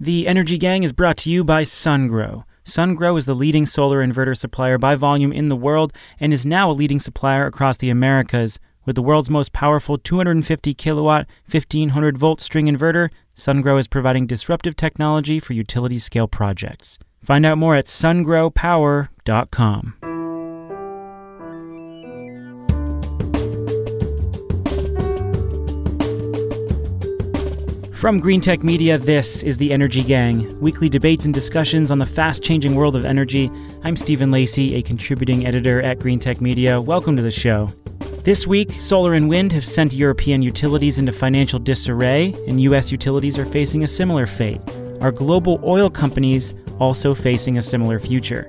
[0.00, 2.44] The Energy Gang is brought to you by SunGrow.
[2.64, 6.70] SunGrow is the leading solar inverter supplier by volume in the world and is now
[6.70, 8.60] a leading supplier across the Americas.
[8.86, 14.76] With the world's most powerful 250 kilowatt, 1500 volt string inverter, SunGrow is providing disruptive
[14.76, 17.00] technology for utility scale projects.
[17.24, 19.97] Find out more at sungrowpower.com.
[27.98, 32.44] From Greentech Media, this is the Energy Gang, weekly debates and discussions on the fast
[32.44, 33.50] changing world of energy.
[33.82, 36.80] I'm Stephen Lacey, a contributing editor at Greentech Media.
[36.80, 37.66] Welcome to the show.
[38.22, 42.92] This week, solar and wind have sent European utilities into financial disarray, and U.S.
[42.92, 44.60] utilities are facing a similar fate.
[45.00, 48.48] Are global oil companies also facing a similar future?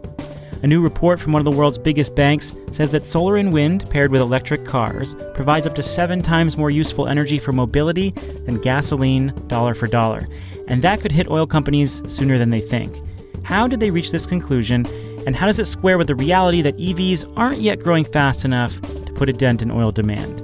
[0.62, 3.90] A new report from one of the world's biggest banks says that solar and wind,
[3.90, 8.12] paired with electric cars, provides up to seven times more useful energy for mobility
[8.46, 10.28] than gasoline, dollar for dollar.
[10.68, 12.94] And that could hit oil companies sooner than they think.
[13.44, 14.86] How did they reach this conclusion,
[15.26, 18.82] and how does it square with the reality that EVs aren't yet growing fast enough
[18.82, 20.44] to put a dent in oil demand?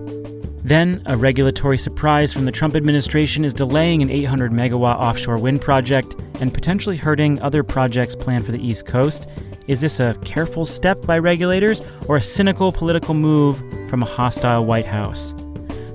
[0.63, 5.61] Then, a regulatory surprise from the Trump administration is delaying an 800 megawatt offshore wind
[5.61, 9.27] project and potentially hurting other projects planned for the East Coast.
[9.67, 13.57] Is this a careful step by regulators or a cynical political move
[13.89, 15.33] from a hostile White House?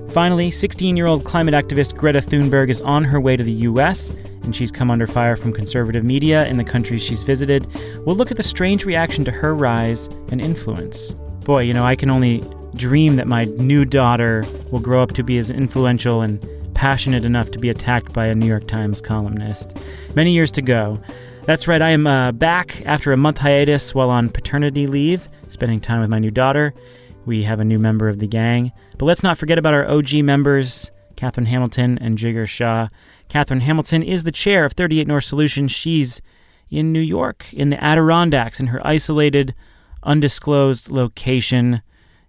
[0.09, 4.11] Finally, 16 year old climate activist Greta Thunberg is on her way to the U.S.,
[4.43, 7.65] and she's come under fire from conservative media in the countries she's visited.
[8.05, 11.13] We'll look at the strange reaction to her rise and influence.
[11.45, 12.43] Boy, you know, I can only
[12.75, 17.51] dream that my new daughter will grow up to be as influential and passionate enough
[17.51, 19.77] to be attacked by a New York Times columnist.
[20.13, 20.99] Many years to go.
[21.43, 25.81] That's right, I am uh, back after a month hiatus while on paternity leave, spending
[25.81, 26.73] time with my new daughter.
[27.25, 28.71] We have a new member of the gang.
[28.97, 32.89] But let's not forget about our OG members, Catherine Hamilton and Jigar Shah.
[33.27, 35.71] Catherine Hamilton is the chair of 38 North Solutions.
[35.71, 36.21] She's
[36.69, 39.55] in New York, in the Adirondacks, in her isolated,
[40.03, 41.81] undisclosed location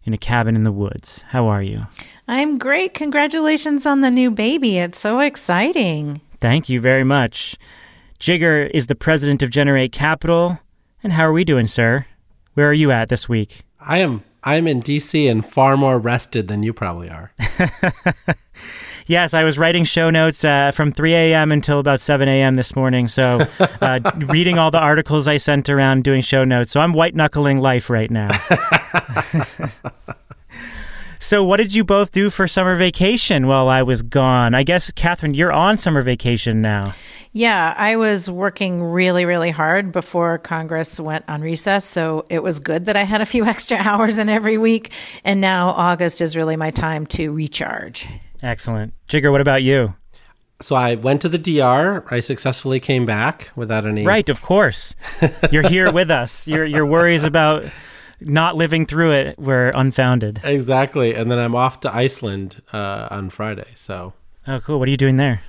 [0.04, 1.22] in a cabin in the woods.
[1.28, 1.86] How are you?
[2.28, 2.94] I'm great.
[2.94, 4.78] Congratulations on the new baby.
[4.78, 6.20] It's so exciting.
[6.40, 7.56] Thank you very much.
[8.22, 10.56] Jigar is the president of Generate Capital.
[11.02, 12.06] And how are we doing, sir?
[12.54, 13.64] Where are you at this week?
[13.80, 17.32] I am I'm in DC and far more rested than you probably are.
[19.08, 21.50] yes, I was writing show notes uh, from 3 a.m.
[21.50, 22.54] until about 7 a.m.
[22.54, 23.08] this morning.
[23.08, 23.44] So,
[23.80, 26.70] uh, reading all the articles I sent around, doing show notes.
[26.70, 28.30] So, I'm white knuckling life right now.
[31.22, 34.56] so, what did you both do for summer vacation while I was gone?
[34.56, 36.94] I guess, Catherine, you're on summer vacation now.
[37.32, 41.84] Yeah, I was working really, really hard before Congress went on recess.
[41.84, 44.92] So it was good that I had a few extra hours in every week.
[45.24, 48.08] And now August is really my time to recharge.
[48.42, 48.92] Excellent.
[49.08, 49.94] Jigar, what about you?
[50.60, 52.04] So I went to the DR.
[52.10, 54.04] I successfully came back without any.
[54.04, 54.96] Right, of course.
[55.52, 56.48] You're here with us.
[56.48, 57.64] Your your worries about
[58.26, 60.40] not living through it were unfounded.
[60.44, 61.14] Exactly.
[61.14, 63.68] And then I'm off to Iceland uh, on Friday.
[63.74, 64.14] So.
[64.46, 64.78] Oh, cool.
[64.78, 65.42] What are you doing there?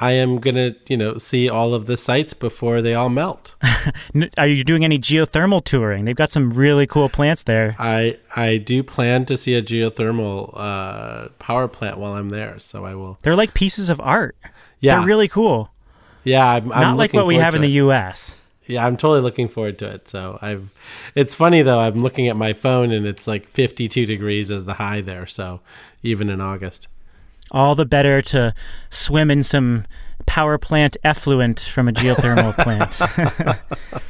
[0.00, 3.56] I am gonna, you know, see all of the sights before they all melt.
[4.38, 6.04] Are you doing any geothermal touring?
[6.04, 7.74] They've got some really cool plants there.
[7.80, 12.84] I I do plan to see a geothermal uh, power plant while I'm there, so
[12.84, 13.18] I will.
[13.22, 14.36] They're like pieces of art.
[14.78, 15.70] Yeah, they're really cool.
[16.22, 17.66] Yeah, I'm, I'm not like what we have in it.
[17.66, 18.36] the U.S.
[18.68, 20.08] Yeah, I'm totally looking forward to it.
[20.08, 20.72] So I've.
[21.14, 21.80] It's funny though.
[21.80, 25.26] I'm looking at my phone and it's like 52 degrees as the high there.
[25.26, 25.60] So
[26.02, 26.86] even in August
[27.50, 28.54] all the better to
[28.90, 29.84] swim in some
[30.26, 32.98] power plant effluent from a geothermal plant.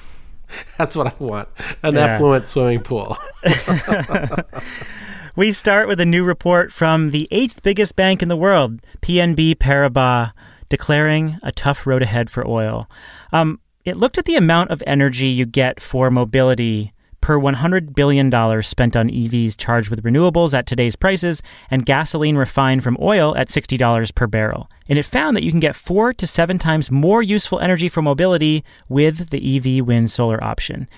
[0.78, 1.48] That's what I want
[1.82, 2.14] an yeah.
[2.14, 3.16] effluent swimming pool.
[5.36, 9.56] we start with a new report from the eighth biggest bank in the world, BNP
[9.56, 10.32] Paribas,
[10.68, 12.88] declaring a tough road ahead for oil.
[13.32, 18.30] Um, it looked at the amount of energy you get for mobility per $100 billion
[18.62, 23.48] spent on EVs charged with renewables at today's prices and gasoline refined from oil at
[23.48, 24.70] $60 per barrel.
[24.88, 28.02] And it found that you can get four to seven times more useful energy for
[28.02, 30.88] mobility with the EV wind solar option.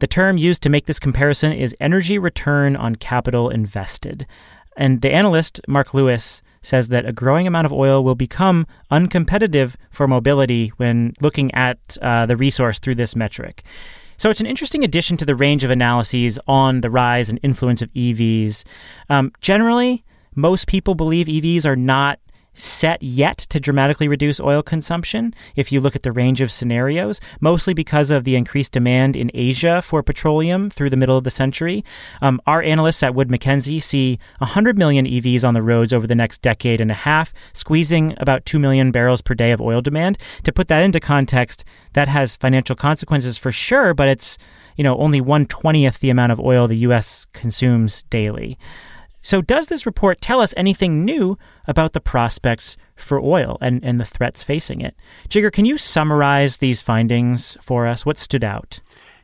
[0.00, 4.26] The term used to make this comparison is energy return on capital invested.
[4.76, 9.74] And the analyst, Mark Lewis, says that a growing amount of oil will become uncompetitive
[9.90, 13.64] for mobility when looking at uh, the resource through this metric.
[14.16, 17.80] So it's an interesting addition to the range of analyses on the rise and influence
[17.80, 18.64] of EVs.
[19.08, 20.04] Um, generally,
[20.34, 22.20] most people believe EVs are not
[22.54, 27.20] set yet to dramatically reduce oil consumption if you look at the range of scenarios,
[27.40, 31.30] mostly because of the increased demand in Asia for petroleum through the middle of the
[31.30, 31.84] century.
[32.20, 36.14] Um, our analysts at Wood Mackenzie see 100 million EVs on the roads over the
[36.14, 40.18] next decade and a half, squeezing about 2 million barrels per day of oil demand.
[40.44, 44.38] To put that into context, that has financial consequences for sure, but it's
[44.76, 47.26] you know only one twentieth the amount of oil the U.S.
[47.32, 48.58] consumes daily.
[49.22, 54.00] So, does this report tell us anything new about the prospects for oil and, and
[54.00, 54.96] the threats facing it?
[55.28, 58.06] Jigar, can you summarize these findings for us?
[58.06, 58.80] What stood out?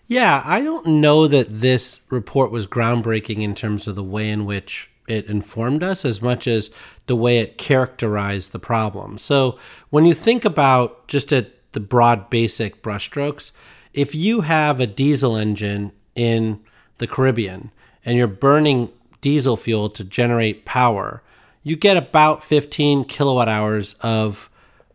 [0.07, 4.45] Yeah, I don't know that this report was groundbreaking in terms of the way in
[4.45, 6.71] which it informed us as much as
[7.07, 9.19] the way it characterized the problem.
[9.19, 9.59] So,
[9.91, 13.53] when you think about just at the broad basic brushstrokes,
[13.95, 16.61] if you have a diesel engine in
[16.99, 17.71] the Caribbean
[18.05, 18.91] and you're burning
[19.27, 21.21] diesel fuel to generate power,
[21.65, 24.49] you get about 15 kilowatt hours of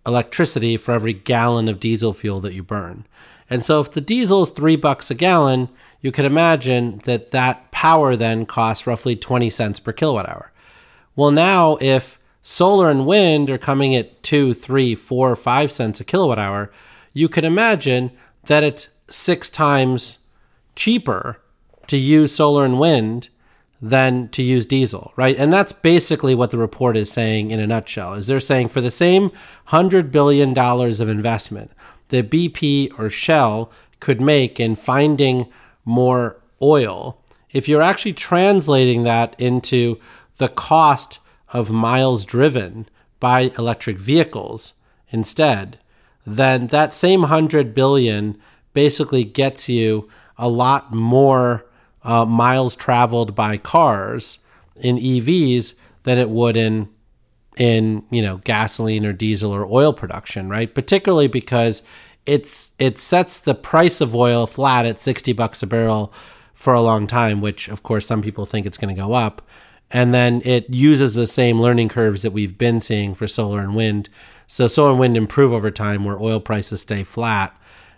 [0.06, 3.06] electricity for every gallon of diesel fuel that you burn.
[3.50, 5.68] And so if the diesel is three bucks a gallon,
[6.00, 10.54] you can imagine that that power then costs roughly 20 cents per kilowatt hour.
[11.14, 16.06] Well, now if solar and wind are coming at two, three, four, five cents a
[16.06, 16.72] kilowatt hour,
[17.12, 18.12] you can imagine
[18.46, 20.20] that it's six times
[20.74, 21.42] cheaper
[21.88, 23.28] to use solar and wind
[23.82, 25.36] than to use diesel, right?
[25.38, 28.14] And that's basically what the report is saying in a nutshell.
[28.14, 31.72] Is they're saying for the same 100 billion dollars of investment
[32.10, 35.48] that BP or Shell could make in finding
[35.84, 37.20] more oil,
[37.50, 40.00] if you're actually translating that into
[40.38, 41.20] the cost
[41.54, 42.88] of miles driven
[43.20, 44.74] by electric vehicles
[45.10, 45.80] instead,
[46.26, 48.40] then that same 100 billion
[48.74, 50.08] basically gets you
[50.38, 51.66] a lot more
[52.04, 54.40] uh, miles traveled by cars
[54.76, 56.90] in EVs than it would in
[57.58, 60.74] in you know gasoline or diesel or oil production, right?
[60.74, 61.84] Particularly because
[62.26, 66.14] it's it sets the price of oil flat at 60 bucks a barrel
[66.54, 69.42] for a long time, which of course some people think it's going to go up.
[69.94, 73.76] And then it uses the same learning curves that we've been seeing for solar and
[73.76, 74.08] wind.
[74.48, 77.56] So solar and wind improve over time where oil prices stay flat.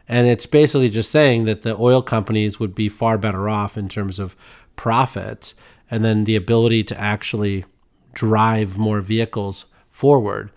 [0.08, 3.88] And it's basically just saying that the oil companies would be far better off in
[3.88, 4.36] terms of
[4.76, 5.56] profits
[5.90, 7.66] and then the ability to actually
[8.14, 10.52] drive more vehicles forward,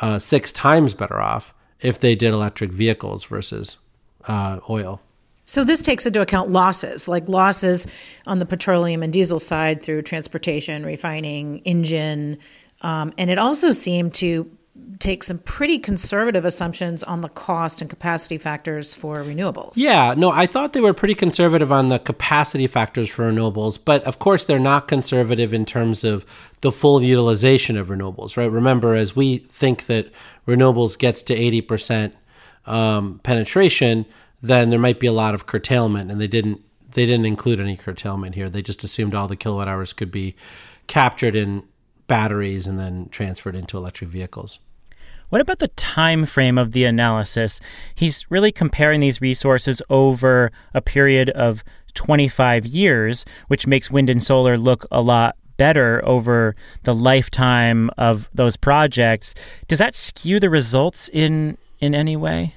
[0.00, 3.76] uh, six times better off if they did electric vehicles versus
[4.26, 5.00] uh, oil.
[5.44, 7.86] So this takes into account losses, like losses
[8.26, 12.38] on the petroleum and diesel side through transportation, refining, engine,
[12.82, 14.50] um, and it also seemed to
[14.98, 19.72] take some pretty conservative assumptions on the cost and capacity factors for renewables.
[19.76, 24.02] Yeah, no, I thought they were pretty conservative on the capacity factors for renewables, but
[24.04, 26.24] of course they're not conservative in terms of
[26.60, 28.50] the full utilization of renewables, right?
[28.50, 30.10] Remember, as we think that
[30.46, 32.12] renewables gets to 80%
[32.66, 34.06] um, penetration,
[34.42, 37.76] then there might be a lot of curtailment, and they didn't they didn't include any
[37.76, 38.50] curtailment here.
[38.50, 40.34] They just assumed all the kilowatt hours could be
[40.88, 41.62] captured in
[42.08, 44.58] batteries and then transferred into electric vehicles.
[45.30, 47.60] What about the time frame of the analysis?
[47.94, 54.22] He's really comparing these resources over a period of 25 years, which makes wind and
[54.22, 59.34] solar look a lot better over the lifetime of those projects.
[59.68, 62.54] Does that skew the results in in any way?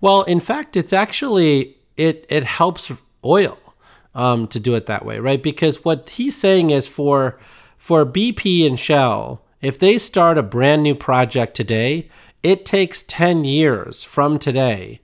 [0.00, 2.92] Well, in fact, it's actually it it helps
[3.24, 3.58] oil
[4.14, 5.42] um, to do it that way, right?
[5.42, 7.38] Because what he's saying is for
[7.78, 12.08] for BP and Shell, if they start a brand new project today,
[12.42, 15.00] it takes 10 years from today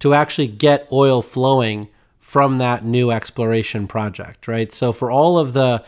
[0.00, 1.88] to actually get oil flowing
[2.18, 4.72] from that new exploration project, right?
[4.72, 5.84] So, for all of the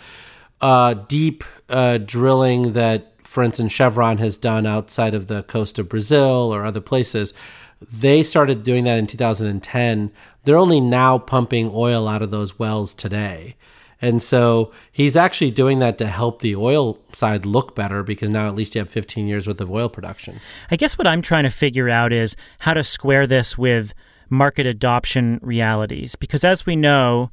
[0.61, 5.89] uh, deep uh, drilling that, for instance, Chevron has done outside of the coast of
[5.89, 7.33] Brazil or other places,
[7.81, 10.13] they started doing that in 2010.
[10.45, 13.57] They're only now pumping oil out of those wells today.
[14.05, 18.49] And so he's actually doing that to help the oil side look better because now
[18.49, 20.41] at least you have 15 years worth of oil production.
[20.71, 23.95] I guess what I'm trying to figure out is how to square this with
[24.29, 26.17] market adoption realities.
[26.17, 27.31] Because as we know,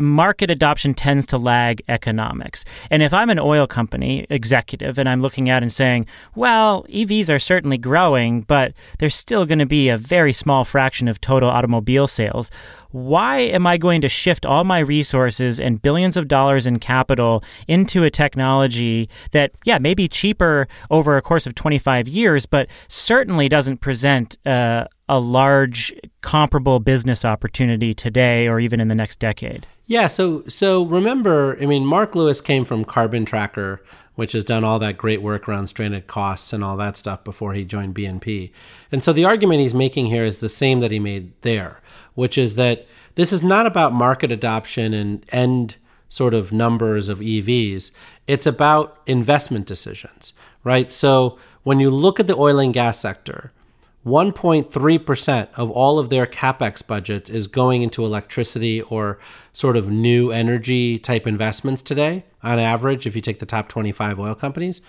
[0.00, 2.64] market adoption tends to lag economics.
[2.90, 7.28] And if I'm an oil company executive and I'm looking at and saying, well, EVs
[7.28, 11.50] are certainly growing, but there's still going to be a very small fraction of total
[11.50, 12.50] automobile sales.
[12.92, 17.44] Why am I going to shift all my resources and billions of dollars in capital
[17.68, 22.68] into a technology that, yeah, may be cheaper over a course of 25 years, but
[22.88, 29.18] certainly doesn't present uh, a large comparable business opportunity today or even in the next
[29.18, 29.66] decade?
[29.86, 33.82] Yeah, so so remember, I mean, Mark Lewis came from Carbon Tracker,
[34.14, 37.54] which has done all that great work around stranded costs and all that stuff before
[37.54, 38.52] he joined BNP.
[38.92, 41.82] And so the argument he's making here is the same that he made there,
[42.14, 42.86] which is that
[43.16, 45.74] this is not about market adoption and end
[46.08, 47.90] sort of numbers of EVs.
[48.28, 50.88] It's about investment decisions, right?
[50.88, 53.52] So when you look at the oil and gas sector,
[54.04, 59.18] 1.3% of all of their capex budgets is going into electricity or
[59.52, 64.18] sort of new energy type investments today, on average, if you take the top 25
[64.18, 64.80] oil companies.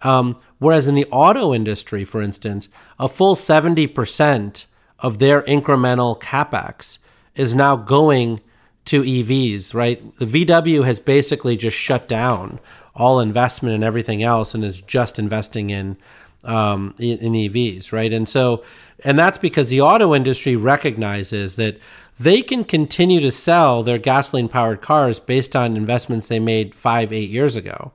[0.00, 2.68] Um, whereas in the auto industry, for instance,
[2.98, 4.66] a full 70%
[4.98, 6.98] of their incremental capex
[7.34, 8.40] is now going
[8.86, 10.16] to EVs, right?
[10.18, 12.60] The VW has basically just shut down
[12.94, 15.96] all investment and everything else and is just investing in
[16.44, 18.12] um, in, in EVs, right?
[18.12, 18.64] And so,
[19.04, 21.78] and that's because the auto industry recognizes that
[22.18, 27.12] they can continue to sell their gasoline powered cars based on investments they made five,
[27.12, 27.92] eight years ago.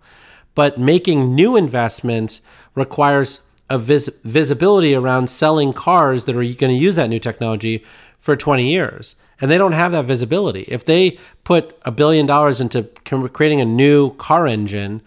[0.55, 2.41] But making new investments
[2.75, 7.83] requires a vis- visibility around selling cars that are going to use that new technology
[8.17, 9.15] for 20 years.
[9.39, 10.63] And they don't have that visibility.
[10.67, 15.01] If they put a billion dollars into creating a new car engine,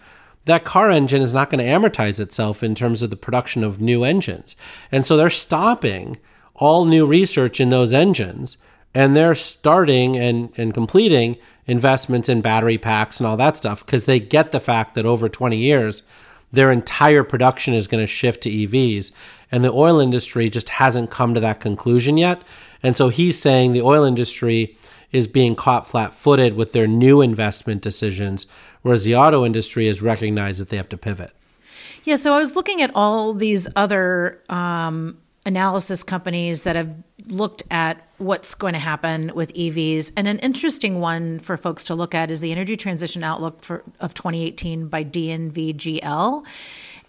[0.45, 3.79] that car engine is not going to amortize itself in terms of the production of
[3.79, 4.55] new engines.
[4.91, 6.17] And so they're stopping
[6.55, 8.57] all new research in those engines
[8.93, 14.05] and they're starting and, and completing investments in battery packs and all that stuff because
[14.05, 16.03] they get the fact that over 20 years,
[16.51, 19.11] their entire production is going to shift to EVs.
[19.51, 22.41] And the oil industry just hasn't come to that conclusion yet.
[22.83, 24.77] And so he's saying the oil industry
[25.13, 28.45] is being caught flat footed with their new investment decisions
[28.83, 31.31] whereas the auto industry has recognized that they have to pivot.
[32.03, 36.95] Yeah, so I was looking at all these other um, analysis companies that have
[37.27, 41.95] looked at what's going to happen with EVs, and an interesting one for folks to
[41.95, 46.45] look at is the Energy Transition Outlook for, of 2018 by DNVGL.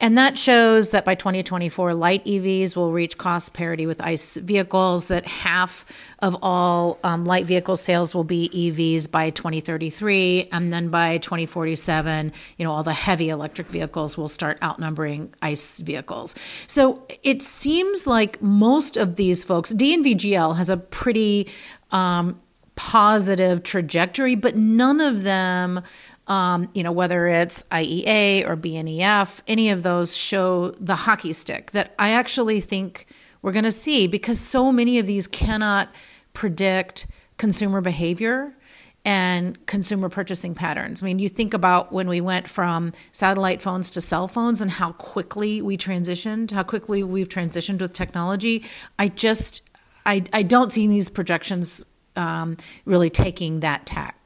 [0.05, 5.09] And that shows that by 2024, light EVs will reach cost parity with ICE vehicles,
[5.09, 5.87] that half
[6.19, 10.51] of all um, light vehicle sales will be EVs by 2033.
[10.53, 15.79] And then by 2047, you know, all the heavy electric vehicles will start outnumbering ICE
[15.79, 16.35] vehicles.
[16.67, 21.49] So it seems like most of these folks, DNVGL has a pretty
[21.93, 22.39] um,
[22.77, 25.83] positive trajectory, but none of them
[26.27, 31.73] um, you know, whether it's IEA or BNEF, any of those show the hockey stick
[31.73, 33.07] that I actually think
[33.43, 35.95] we're going to see because so many of these cannot
[36.33, 38.57] predict consumer behavior
[39.05, 41.03] and consumer purchasing patterns.
[41.03, 44.71] I mean, you think about when we went from satellite phones to cell phones and
[44.71, 48.65] how quickly we transitioned, how quickly we've transitioned with technology.
[48.99, 49.69] I just,
[50.07, 51.85] I, I don't see these projections
[52.17, 54.17] um, really taking that tack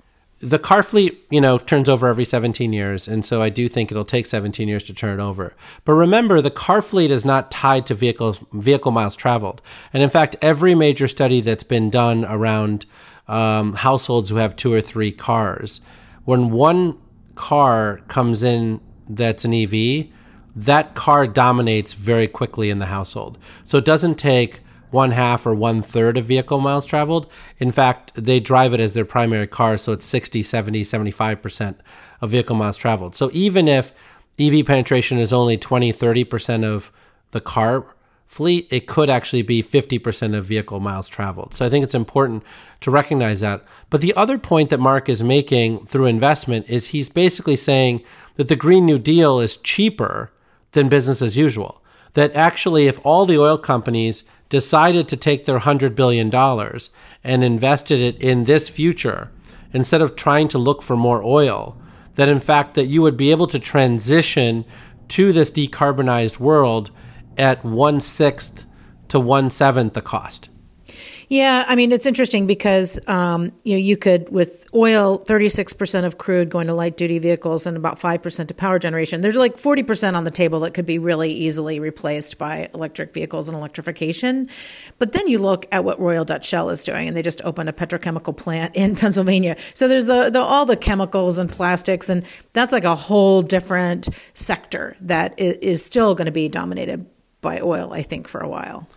[0.40, 3.90] the car fleet, you know, turns over every 17 years, and so I do think
[3.90, 5.56] it'll take 17 years to turn it over.
[5.84, 9.60] But remember, the car fleet is not tied to vehicle vehicle miles traveled,
[9.92, 12.86] and in fact, every major study that's been done around
[13.26, 15.80] um, households who have two or three cars,
[16.24, 16.98] when one
[17.34, 20.06] car comes in that's an EV,
[20.54, 23.38] that car dominates very quickly in the household.
[23.64, 27.30] So it doesn't take one half or one third of vehicle miles traveled.
[27.58, 31.76] In fact, they drive it as their primary car, so it's 60, 70, 75%
[32.20, 33.16] of vehicle miles traveled.
[33.16, 33.92] So even if
[34.38, 36.92] EV penetration is only 20, 30% of
[37.32, 37.94] the car
[38.26, 41.54] fleet, it could actually be 50% of vehicle miles traveled.
[41.54, 42.44] So I think it's important
[42.80, 43.64] to recognize that.
[43.90, 48.02] But the other point that Mark is making through investment is he's basically saying
[48.36, 50.30] that the Green New Deal is cheaper
[50.72, 51.82] than business as usual.
[52.12, 56.34] That actually, if all the oil companies decided to take their $100 billion
[57.24, 59.30] and invested it in this future
[59.72, 61.76] instead of trying to look for more oil,
[62.14, 64.64] that in fact that you would be able to transition
[65.08, 66.90] to this decarbonized world
[67.36, 68.64] at one sixth
[69.08, 70.48] to one seventh the cost.
[71.28, 75.72] Yeah, I mean it's interesting because um, you know you could with oil, thirty six
[75.72, 79.20] percent of crude going to light duty vehicles and about five percent to power generation.
[79.20, 83.12] There's like forty percent on the table that could be really easily replaced by electric
[83.12, 84.48] vehicles and electrification.
[84.98, 87.68] But then you look at what Royal Dutch Shell is doing, and they just opened
[87.68, 89.56] a petrochemical plant in Pennsylvania.
[89.74, 94.08] So there's the, the all the chemicals and plastics, and that's like a whole different
[94.34, 97.06] sector that is still going to be dominated
[97.40, 98.88] by oil, I think, for a while.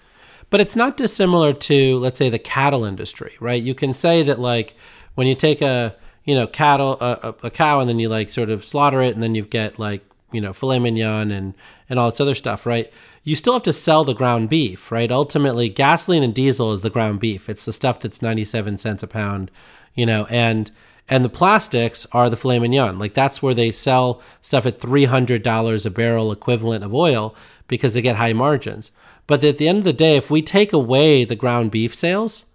[0.52, 3.62] But it's not dissimilar to, let's say, the cattle industry, right?
[3.62, 4.76] You can say that, like,
[5.16, 8.50] when you take a, you know, cattle, a, a cow, and then you like sort
[8.50, 11.56] of slaughter it, and then you get like, you know, filet mignon and
[11.90, 12.92] and all this other stuff, right?
[13.24, 15.12] You still have to sell the ground beef, right?
[15.12, 17.50] Ultimately, gasoline and diesel is the ground beef.
[17.50, 19.52] It's the stuff that's ninety seven cents a pound,
[19.96, 20.72] you know, and
[21.10, 22.98] and the plastics are the filet mignon.
[22.98, 27.36] Like that's where they sell stuff at $300 a barrel equivalent of oil
[27.68, 28.94] because they get high margins.
[29.28, 32.46] But at the end of the day, if we take away the ground beef sales,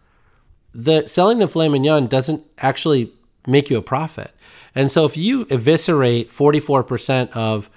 [0.73, 3.12] the selling the filet mignon doesn't actually
[3.46, 4.32] make you a profit.
[4.75, 7.70] And so if you eviscerate 44% of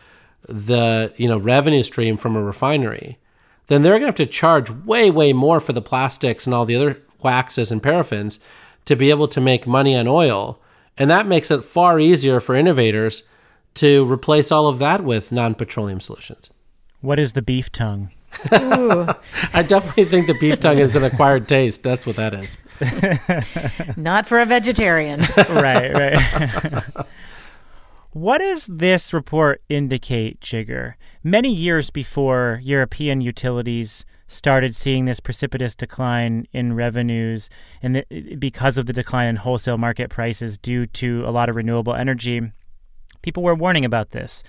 [0.48, 3.18] the, you know, revenue stream from a refinery,
[3.68, 6.66] then they're going to have to charge way way more for the plastics and all
[6.66, 8.40] the other waxes and paraffins
[8.86, 10.60] to be able to make money on oil.
[10.98, 13.24] And that makes it far easier for innovators
[13.76, 16.50] to replace all of that with non-petroleum solutions.
[17.00, 18.12] What is the beef tongue?
[18.52, 21.84] I definitely think the beef tongue is an acquired taste.
[21.84, 22.58] That's what that is.
[23.98, 25.22] Not for a vegetarian.
[25.50, 26.84] right, right.
[28.12, 30.94] what does this report indicate, Jigar?
[31.24, 37.50] Many years before European utilities started seeing this precipitous decline in revenues
[37.82, 41.56] and the, because of the decline in wholesale market prices due to a lot of
[41.56, 42.42] renewable energy,
[43.24, 44.44] people were warning about this.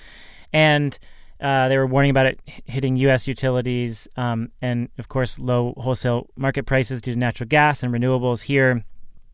[0.52, 0.98] And
[1.40, 3.26] uh, they were warning about it hitting U.S.
[3.26, 8.42] utilities, um, and of course, low wholesale market prices due to natural gas and renewables
[8.42, 8.84] here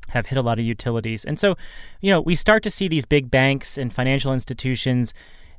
[0.08, 1.24] have hit a lot of utilities.
[1.24, 1.56] And so,
[2.00, 5.12] you know, we start to see these big banks and financial institutions,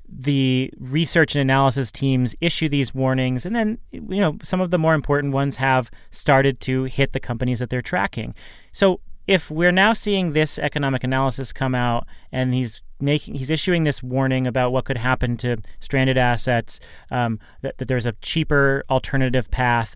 [0.08, 4.78] the research and analysis teams issue these warnings, and then, you know, some of the
[4.78, 8.34] more important ones have started to hit the companies that they're tracking.
[8.72, 13.84] So if we're now seeing this economic analysis come out and he's making he's issuing
[13.84, 16.80] this warning about what could happen to stranded assets
[17.12, 19.96] um, that, that there's a cheaper alternative path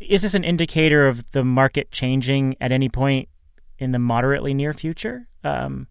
[0.00, 3.28] is this an indicator of the market changing at any point
[3.78, 5.86] in the moderately near future um,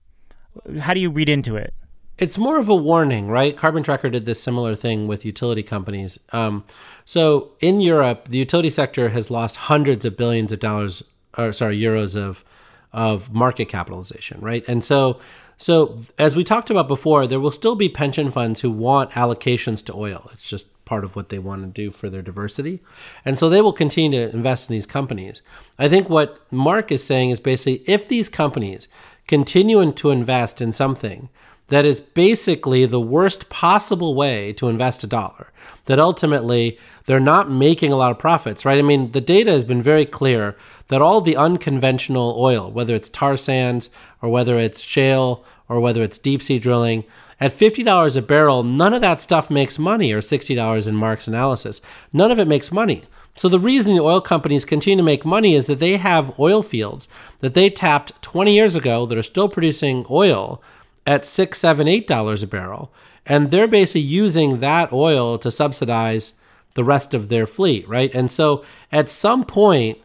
[0.79, 1.73] how do you read into it
[2.17, 3.57] it's more of a warning, right?
[3.57, 6.19] Carbon Tracker did this similar thing with utility companies.
[6.31, 6.63] Um,
[7.03, 11.01] so in Europe, the utility sector has lost hundreds of billions of dollars,
[11.35, 12.43] or sorry, euros of
[12.93, 14.63] of market capitalization, right?
[14.67, 15.19] And so
[15.61, 19.85] so as we talked about before, there will still be pension funds who want allocations
[19.85, 20.27] to oil.
[20.33, 22.79] It's just part of what they want to do for their diversity.
[23.23, 25.43] And so they will continue to invest in these companies.
[25.77, 28.87] I think what Mark is saying is basically if these companies
[29.27, 31.29] continue to invest in something
[31.67, 35.51] that is basically the worst possible way to invest a dollar,
[35.85, 38.79] that ultimately they're not making a lot of profits, right?
[38.79, 40.57] I mean, the data has been very clear
[40.91, 43.89] that all the unconventional oil, whether it's tar sands
[44.21, 47.05] or whether it's shale or whether it's deep sea drilling,
[47.39, 51.79] at $50 a barrel, none of that stuff makes money, or $60 in Mark's analysis.
[52.11, 53.03] None of it makes money.
[53.37, 56.61] So the reason the oil companies continue to make money is that they have oil
[56.61, 57.07] fields
[57.39, 60.61] that they tapped 20 years ago that are still producing oil
[61.07, 62.91] at six, seven, eight dollars a barrel.
[63.25, 66.33] And they're basically using that oil to subsidize
[66.75, 68.13] the rest of their fleet, right?
[68.13, 69.97] And so at some point,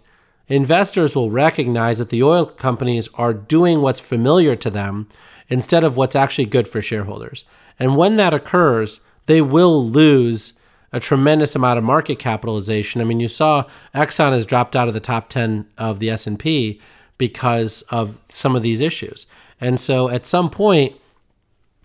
[0.49, 5.09] investors will recognize that the oil companies are doing what's familiar to them
[5.49, 7.45] instead of what's actually good for shareholders.
[7.79, 10.55] And when that occurs, they will lose
[10.93, 13.01] a tremendous amount of market capitalization.
[13.01, 16.81] I mean, you saw Exxon has dropped out of the top 10 of the S&P
[17.19, 19.27] because of some of these issues.
[19.61, 20.95] And so at some point,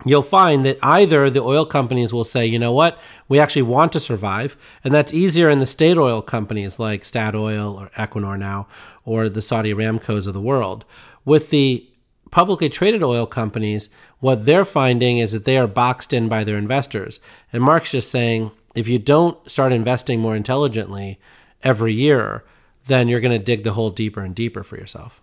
[0.05, 3.91] you'll find that either the oil companies will say, you know what, we actually want
[3.93, 4.57] to survive.
[4.83, 8.67] And that's easier in the state oil companies like Statoil or Equinor now,
[9.05, 10.85] or the Saudi Aramcos of the world.
[11.25, 11.87] With the
[12.31, 16.57] publicly traded oil companies, what they're finding is that they are boxed in by their
[16.57, 17.19] investors.
[17.51, 21.19] And Mark's just saying, if you don't start investing more intelligently
[21.61, 22.43] every year,
[22.87, 25.21] then you're going to dig the hole deeper and deeper for yourself.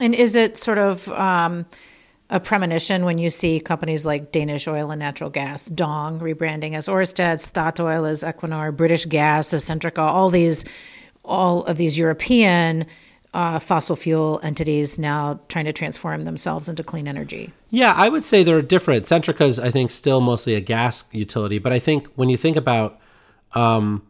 [0.00, 1.66] And is it sort of um,
[2.30, 6.88] a premonition when you see companies like Danish Oil and Natural Gas, Dong rebranding as
[6.88, 10.64] Orsted, Statoil as Equinor, British Gas as Centrica, all these,
[11.24, 12.86] all of these European
[13.32, 17.52] uh, fossil fuel entities now trying to transform themselves into clean energy?
[17.70, 19.04] Yeah, I would say they're different.
[19.06, 22.56] Centrica is, I think, still mostly a gas utility, but I think when you think
[22.56, 22.98] about,
[23.52, 24.02] um,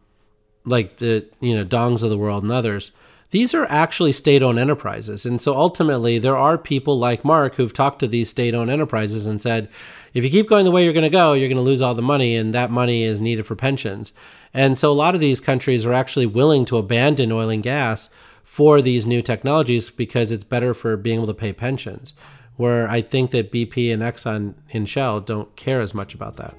[0.65, 2.91] like the you know Dongs of the world and others
[3.31, 5.27] these are actually state owned enterprises.
[5.27, 9.27] And so ultimately, there are people like Mark who've talked to these state owned enterprises
[9.27, 9.69] and said,
[10.15, 11.95] if you keep going the way you're going to go, you're going to lose all
[11.95, 14.13] the money, and that money is needed for pensions.
[14.55, 18.09] And so a lot of these countries are actually willing to abandon oil and gas
[18.43, 22.15] for these new technologies because it's better for being able to pay pensions.
[22.57, 26.57] Where I think that BP and Exxon and Shell don't care as much about that.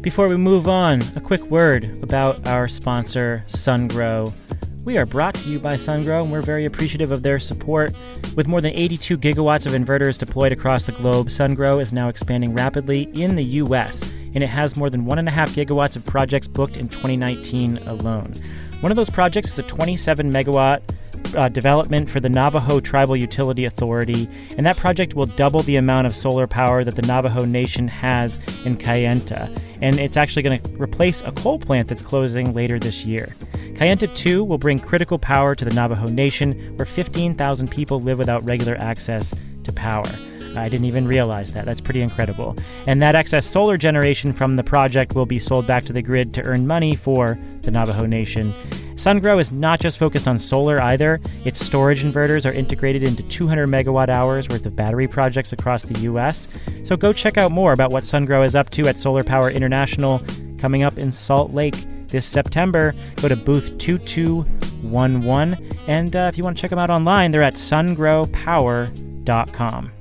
[0.00, 4.32] Before we move on, a quick word about our sponsor, SunGrow.
[4.84, 7.92] We are brought to you by SunGrow, and we're very appreciative of their support.
[8.36, 12.54] With more than 82 gigawatts of inverters deployed across the globe, SunGrow is now expanding
[12.54, 15.32] rapidly in the U.S., and it has more than 1.5
[15.66, 18.32] gigawatts of projects booked in 2019 alone.
[18.80, 20.80] One of those projects is a 27 megawatt
[21.36, 26.06] uh, development for the Navajo Tribal Utility Authority, and that project will double the amount
[26.06, 29.56] of solar power that the Navajo Nation has in Kayenta.
[29.80, 33.34] And it's actually going to replace a coal plant that's closing later this year.
[33.74, 38.44] Kayenta 2 will bring critical power to the Navajo Nation, where 15,000 people live without
[38.44, 40.08] regular access to power.
[40.60, 41.64] I didn't even realize that.
[41.64, 42.56] That's pretty incredible.
[42.86, 46.34] And that excess solar generation from the project will be sold back to the grid
[46.34, 48.52] to earn money for the Navajo Nation.
[48.94, 51.20] SunGrow is not just focused on solar either.
[51.44, 56.00] Its storage inverters are integrated into 200 megawatt hours worth of battery projects across the
[56.00, 56.48] U.S.
[56.82, 60.20] So go check out more about what SunGrow is up to at Solar Power International
[60.58, 61.76] coming up in Salt Lake
[62.08, 62.92] this September.
[63.16, 65.78] Go to booth 2211.
[65.86, 69.92] And uh, if you want to check them out online, they're at sungrowpower.com.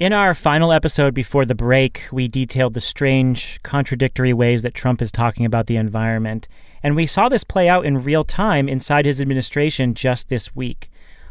[0.00, 5.00] In our final episode before the break, we detailed the strange, contradictory ways that Trump
[5.00, 6.48] is talking about the environment.
[6.82, 10.90] And we saw this play out in real time inside his administration just this week.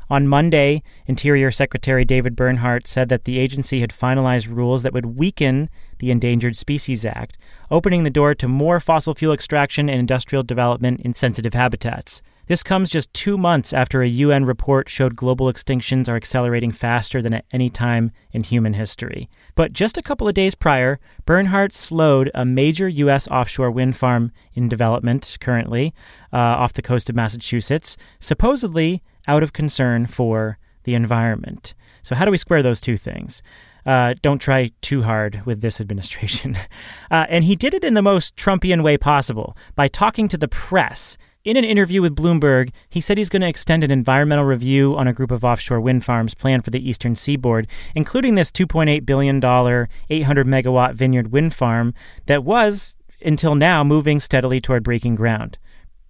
[0.10, 5.18] On Monday, Interior Secretary David Bernhardt said that the agency had finalized rules that would
[5.18, 7.38] weaken the Endangered Species Act,
[7.70, 12.22] opening the door to more fossil fuel extraction and industrial development in sensitive habitats.
[12.48, 17.22] This comes just two months after a UN report showed global extinctions are accelerating faster
[17.22, 19.30] than at any time in human history.
[19.56, 23.30] But just a couple of days prior, Bernhardt slowed a major U.S.
[23.30, 25.94] offshore wind farm in development currently
[26.34, 31.74] uh, off the coast of Massachusetts, supposedly out of concern for the environment.
[32.02, 33.42] So, how do we square those two things?
[33.86, 36.58] Uh, don't try too hard with this administration.
[37.12, 40.48] Uh, and he did it in the most Trumpian way possible by talking to the
[40.48, 44.96] press in an interview with Bloomberg, he said he's going to extend an environmental review
[44.96, 49.06] on a group of offshore wind farms planned for the eastern seaboard, including this $2.8
[49.06, 51.94] billion, 800 megawatt Vineyard wind farm
[52.28, 52.94] that was,
[53.26, 55.58] until now, moving steadily toward breaking ground.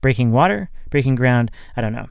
[0.02, 0.70] Breaking water?
[0.92, 1.50] Breaking ground?
[1.76, 2.10] I don't know.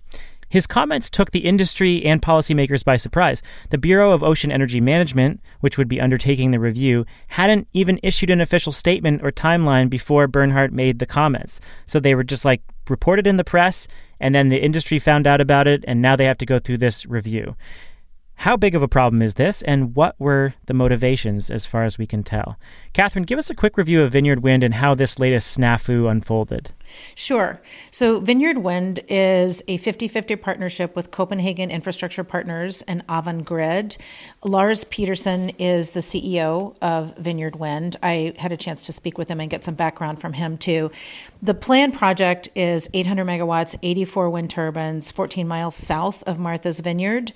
[0.49, 3.41] His comments took the industry and policymakers by surprise.
[3.71, 8.31] The Bureau of Ocean Energy Management, which would be undertaking the review, hadn't even issued
[8.31, 11.59] an official statement or timeline before Bernhardt made the comments.
[11.87, 13.87] So they were just like, reported in the press,
[14.21, 16.79] and then the industry found out about it, and now they have to go through
[16.79, 17.57] this review.
[18.35, 21.99] How big of a problem is this, and what were the motivations as far as
[21.99, 22.59] we can tell?
[22.93, 26.71] Catherine, give us a quick review of Vineyard Wind and how this latest snafu unfolded.
[27.15, 27.59] Sure.
[27.91, 33.97] So, Vineyard Wind is a 50 50 partnership with Copenhagen Infrastructure Partners and Avangrid.
[34.45, 37.97] Lars Pedersen is the CEO of Vineyard Wind.
[38.03, 40.91] I had a chance to speak with him and get some background from him, too.
[41.41, 47.33] The planned project is 800 megawatts, 84 wind turbines, 14 miles south of Martha's Vineyard.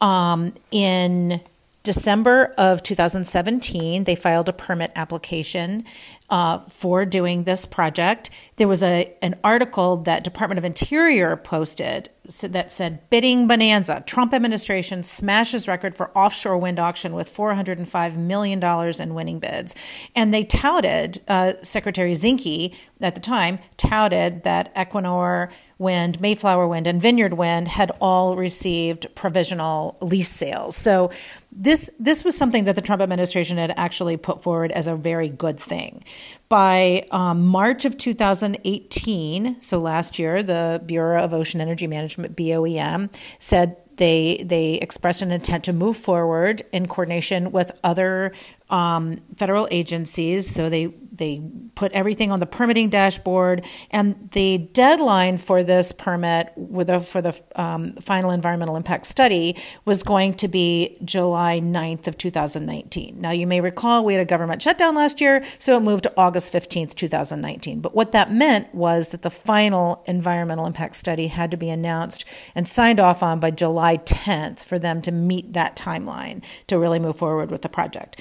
[0.00, 1.40] Um, in
[1.82, 5.84] December of 2017, they filed a permit application
[6.28, 8.30] uh, for doing this project.
[8.56, 12.10] There was a an article that Department of Interior posted
[12.42, 14.04] that said bidding bonanza.
[14.06, 19.74] Trump administration smashes record for offshore wind auction with 405 million dollars in winning bids,
[20.14, 26.86] and they touted uh, Secretary Zinke at the time touted that Equinor Wind, Mayflower Wind,
[26.86, 30.76] and Vineyard Wind had all received provisional lease sales.
[30.76, 31.10] So
[31.52, 35.28] this this was something that the Trump administration had actually put forward as a very
[35.28, 36.04] good thing.
[36.48, 43.10] By um, March of 2018, so last year, the Bureau of Ocean Energy Management (BOEM)
[43.38, 48.32] said they they expressed an intent to move forward in coordination with other
[48.70, 50.48] um, federal agencies.
[50.48, 50.86] So they
[51.20, 51.42] they
[51.76, 57.22] put everything on the permitting dashboard, and the deadline for this permit with a, for
[57.22, 63.20] the um, final environmental impact study was going to be July 9th of 2019.
[63.20, 66.12] Now you may recall we had a government shutdown last year, so it moved to
[66.16, 67.80] August 15th, 2019.
[67.80, 72.24] But what that meant was that the final environmental impact study had to be announced
[72.54, 76.98] and signed off on by July 10th for them to meet that timeline to really
[76.98, 78.18] move forward with the project.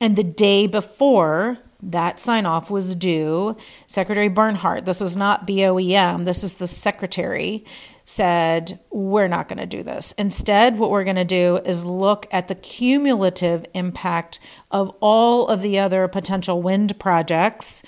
[0.00, 6.24] And the day before that sign off was due, Secretary Bernhardt, this was not BOEM,
[6.24, 7.64] this was the secretary,
[8.04, 10.12] said, We're not going to do this.
[10.12, 15.62] Instead, what we're going to do is look at the cumulative impact of all of
[15.62, 17.82] the other potential wind projects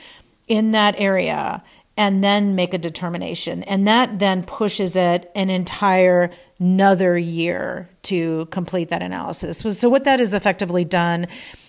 [0.46, 1.62] in that area
[1.96, 3.62] and then make a determination.
[3.64, 9.58] And that then pushes it an entire another year to complete that analysis.
[9.58, 11.26] So, what that has effectively done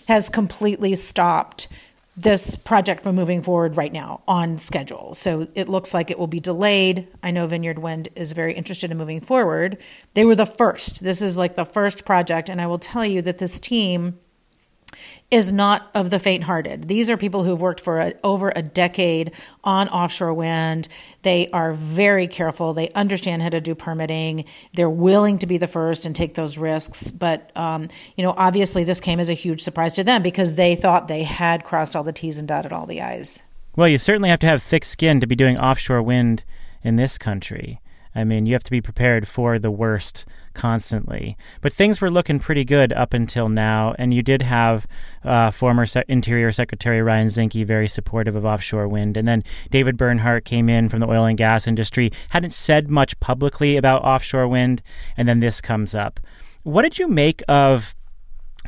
[0.08, 1.68] has completely stopped
[2.18, 5.16] this project from moving forward right now on schedule.
[5.16, 7.08] So it looks like it will be delayed.
[7.24, 9.78] I know Vineyard Wind is very interested in moving forward.
[10.14, 11.04] They were the first.
[11.04, 12.50] This is like the first project.
[12.50, 14.20] And I will tell you that this team
[15.30, 16.88] is not of the faint hearted.
[16.88, 19.32] These are people who've worked for a, over a decade
[19.64, 20.88] on offshore wind.
[21.22, 22.74] They are very careful.
[22.74, 24.46] They understand how to do permitting.
[24.74, 27.12] They're willing to be the first and take those risks.
[27.12, 30.76] But, um, you know, obviously this came as a huge surprise to them because they
[30.76, 33.44] thought they had crossed all the T's and dotted all the I's.
[33.76, 36.44] Well, you certainly have to have thick skin to be doing offshore wind
[36.84, 37.80] in this country.
[38.14, 41.38] I mean, you have to be prepared for the worst constantly.
[41.62, 44.88] But things were looking pretty good up until now, and you did have
[45.24, 49.98] uh, former Se- Interior Secretary Ryan Zinke very supportive of offshore wind, and then David
[49.98, 54.48] Bernhardt came in from the oil and gas industry, hadn't said much publicly about offshore
[54.48, 54.82] wind,
[55.18, 56.20] and then this comes up.
[56.64, 57.96] What did you make of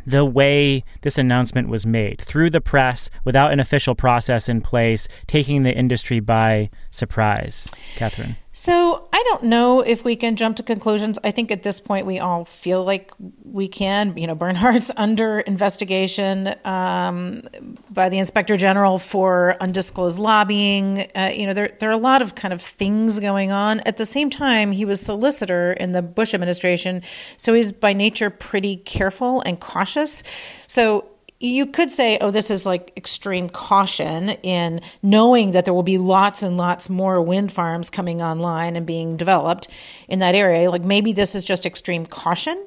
[0.05, 5.07] the way this announcement was made through the press without an official process in place,
[5.27, 7.67] taking the industry by surprise.
[7.95, 8.35] Catherine.
[8.55, 11.17] So I don't know if we can jump to conclusions.
[11.23, 13.11] I think at this point we all feel like
[13.43, 14.15] we can.
[14.15, 17.41] You know, Bernhardt's under investigation um,
[17.89, 21.07] by the inspector general for undisclosed lobbying.
[21.15, 23.79] Uh, you know, there there are a lot of kind of things going on.
[23.81, 27.01] At the same time, he was solicitor in the Bush administration,
[27.37, 30.23] so he's by nature pretty careful and cautious.
[30.67, 31.12] So
[31.43, 35.97] you could say, oh, this is like extreme caution in knowing that there will be
[35.97, 39.67] lots and lots more wind farms coming online and being developed
[40.07, 40.71] in that area.
[40.71, 42.65] Like maybe this is just extreme caution.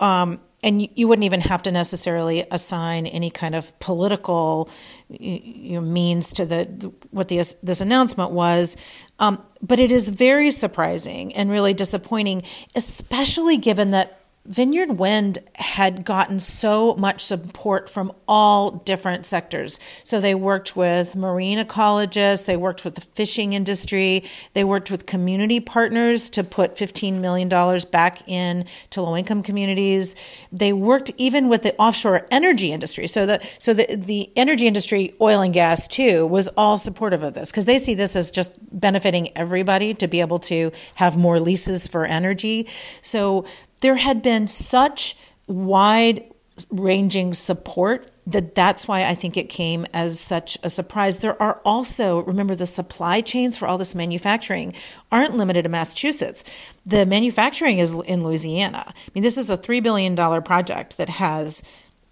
[0.00, 4.68] Um, and you wouldn't even have to necessarily assign any kind of political
[5.08, 8.76] you know, means to the what the, this announcement was,
[9.20, 12.42] um, but it is very surprising and really disappointing,
[12.74, 19.80] especially given that Vineyard Wind had gotten so much support from all different sectors.
[20.02, 25.06] So they worked with marine ecologists, they worked with the fishing industry, they worked with
[25.06, 27.48] community partners to put $15 million
[27.90, 30.16] back in to low income communities.
[30.52, 33.06] They worked even with the offshore energy industry.
[33.06, 37.34] So the so the, the energy industry, oil and gas too, was all supportive of
[37.34, 41.40] this because they see this as just benefiting everybody to be able to have more
[41.40, 42.66] leases for energy.
[43.02, 43.46] So
[43.80, 46.24] there had been such wide
[46.70, 51.20] ranging support that that's why I think it came as such a surprise.
[51.20, 54.74] There are also, remember, the supply chains for all this manufacturing
[55.12, 56.42] aren't limited to Massachusetts.
[56.84, 58.84] The manufacturing is in Louisiana.
[58.88, 61.62] I mean, this is a $3 billion project that has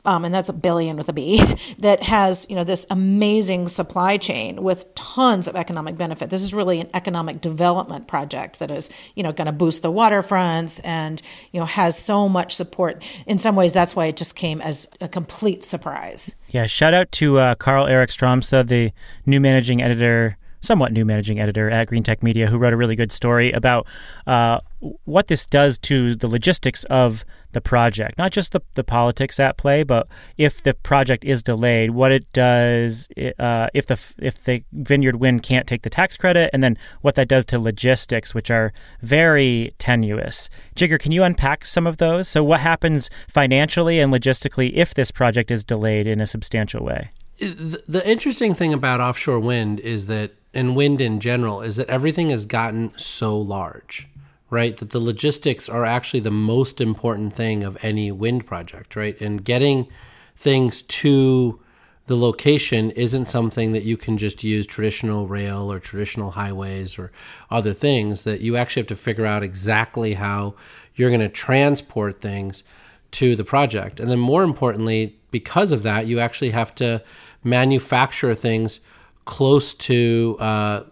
[0.04, 1.42] um, and that's a billion with a B,
[1.78, 6.30] that has you know this amazing supply chain with tons of economic benefit.
[6.30, 9.92] This is really an economic development project that is you know going to boost the
[9.92, 11.20] waterfronts and
[11.52, 13.04] you know has so much support.
[13.26, 16.36] In some ways, that's why it just came as a complete surprise.
[16.48, 18.92] Yeah, shout out to uh, Karl Erik Stromsta, the
[19.26, 23.12] new managing editor somewhat new managing editor at Greentech Media, who wrote a really good
[23.12, 23.86] story about
[24.26, 24.58] uh,
[25.04, 29.56] what this does to the logistics of the project, not just the, the politics at
[29.56, 34.62] play, but if the project is delayed, what it does uh, if the if the
[34.72, 38.50] Vineyard Wind can't take the tax credit, and then what that does to logistics, which
[38.50, 40.50] are very tenuous.
[40.76, 42.28] Jigar, can you unpack some of those?
[42.28, 47.10] So, what happens financially and logistically if this project is delayed in a substantial way?
[47.38, 52.30] The interesting thing about offshore wind is that and wind in general is that everything
[52.30, 54.08] has gotten so large,
[54.50, 54.76] right?
[54.76, 59.20] That the logistics are actually the most important thing of any wind project, right?
[59.20, 59.88] And getting
[60.36, 61.60] things to
[62.06, 67.10] the location isn't something that you can just use traditional rail or traditional highways or
[67.50, 70.54] other things that you actually have to figure out exactly how
[70.94, 72.62] you're going to transport things
[73.10, 74.00] to the project.
[74.00, 77.02] And then more importantly, because of that, you actually have to
[77.42, 78.80] manufacture things
[79.24, 80.82] close to uh,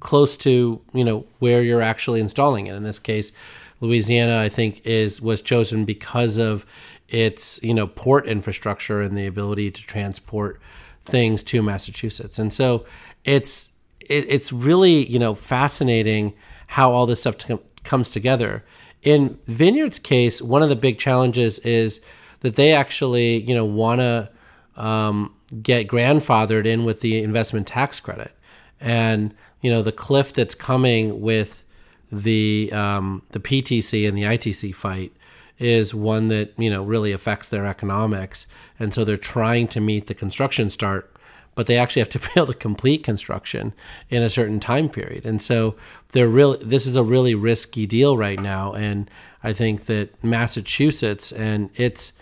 [0.00, 2.74] close to you know where you're actually installing it.
[2.74, 3.32] In this case,
[3.80, 6.66] Louisiana, I think, is was chosen because of
[7.08, 10.60] its you know port infrastructure and the ability to transport
[11.04, 12.38] things to Massachusetts.
[12.38, 12.84] And so
[13.24, 13.70] it's
[14.00, 16.34] it, it's really you know fascinating
[16.68, 18.64] how all this stuff t- comes together.
[19.02, 22.00] In Vineyard's case, one of the big challenges is
[22.40, 24.30] that they actually you know want to
[24.76, 28.32] um, get grandfathered in with the investment tax credit,
[28.80, 31.64] and you know the cliff that's coming with
[32.10, 35.12] the um, the PTC and the ITC fight
[35.58, 38.46] is one that you know really affects their economics,
[38.78, 41.12] and so they're trying to meet the construction start,
[41.54, 43.72] but they actually have to be able to complete construction
[44.08, 45.74] in a certain time period, and so
[46.12, 49.10] they're really this is a really risky deal right now, and
[49.42, 52.12] I think that Massachusetts and its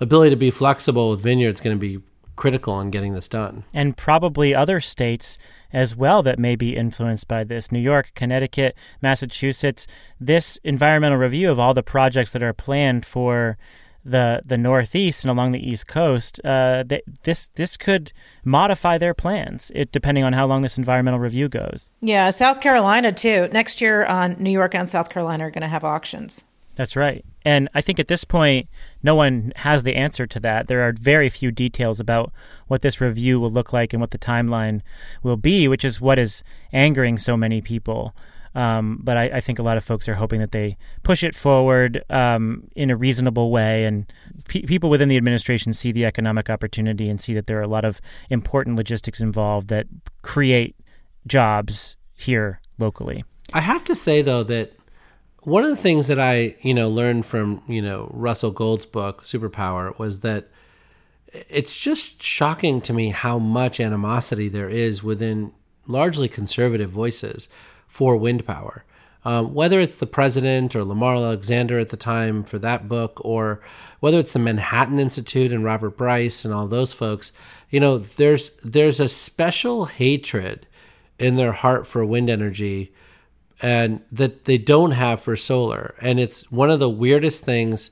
[0.00, 2.02] ability to be flexible with vineyards going to be
[2.36, 3.64] critical in getting this done.
[3.72, 5.38] And probably other states
[5.72, 9.86] as well that may be influenced by this New York, Connecticut, Massachusetts.
[10.20, 13.58] This environmental review of all the projects that are planned for
[14.04, 18.12] the the Northeast and along the East Coast, uh, they, this this could
[18.44, 21.88] modify their plans, it, depending on how long this environmental review goes.
[22.00, 23.48] Yeah, South Carolina too.
[23.52, 26.44] Next year, on New York and South Carolina are going to have auctions.
[26.76, 27.24] That's right.
[27.44, 28.68] And I think at this point,
[29.02, 30.66] no one has the answer to that.
[30.66, 32.32] There are very few details about
[32.68, 34.80] what this review will look like and what the timeline
[35.22, 38.14] will be, which is what is angering so many people.
[38.54, 41.34] Um, but I, I, think a lot of folks are hoping that they push it
[41.34, 44.06] forward um, in a reasonable way, and
[44.46, 47.68] pe- people within the administration see the economic opportunity and see that there are a
[47.68, 49.86] lot of important logistics involved that
[50.22, 50.76] create
[51.26, 53.24] jobs here locally.
[53.52, 54.72] I have to say though that
[55.44, 59.24] one of the things that I you know learned from you know Russell Gold's book
[59.24, 60.48] Superpower was that
[61.32, 65.52] it's just shocking to me how much animosity there is within
[65.86, 67.48] largely conservative voices
[67.88, 68.84] for wind power.
[69.26, 73.62] Um, whether it's the president or Lamar Alexander at the time for that book, or
[74.00, 77.32] whether it's the Manhattan Institute and Robert Bryce and all those folks,
[77.70, 80.66] you know, there's there's a special hatred
[81.18, 82.92] in their heart for wind energy,
[83.62, 85.94] and that they don't have for solar.
[86.00, 87.90] And it's one of the weirdest things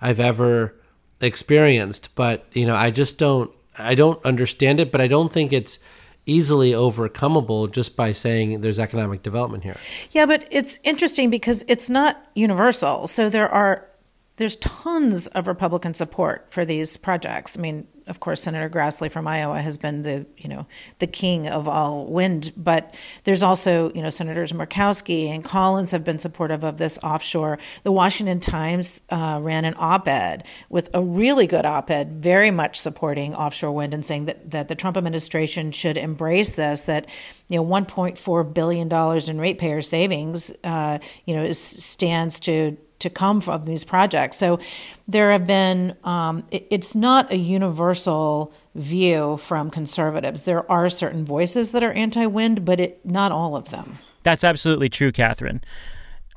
[0.00, 0.74] I've ever
[1.20, 2.14] experienced.
[2.14, 4.92] But you know, I just don't I don't understand it.
[4.92, 5.78] But I don't think it's
[6.26, 9.76] easily overcomable just by saying there's economic development here.
[10.12, 13.06] Yeah, but it's interesting because it's not universal.
[13.06, 13.88] So there are
[14.36, 17.58] there's tons of Republican support for these projects.
[17.58, 20.66] I mean, of course, Senator Grassley from Iowa has been the you know
[20.98, 26.04] the king of all wind, but there's also you know Senators Murkowski and Collins have
[26.04, 27.58] been supportive of this offshore.
[27.82, 33.34] The Washington Times uh, ran an op-ed with a really good op-ed, very much supporting
[33.34, 36.82] offshore wind and saying that that the Trump administration should embrace this.
[36.82, 37.08] That
[37.48, 43.10] you know 1.4 billion dollars in ratepayer savings, uh, you know, is, stands to to
[43.10, 44.36] come from these projects.
[44.36, 44.58] So
[45.06, 50.44] there have been, um, it, it's not a universal view from conservatives.
[50.44, 53.98] There are certain voices that are anti wind, but it, not all of them.
[54.22, 55.62] That's absolutely true, Catherine.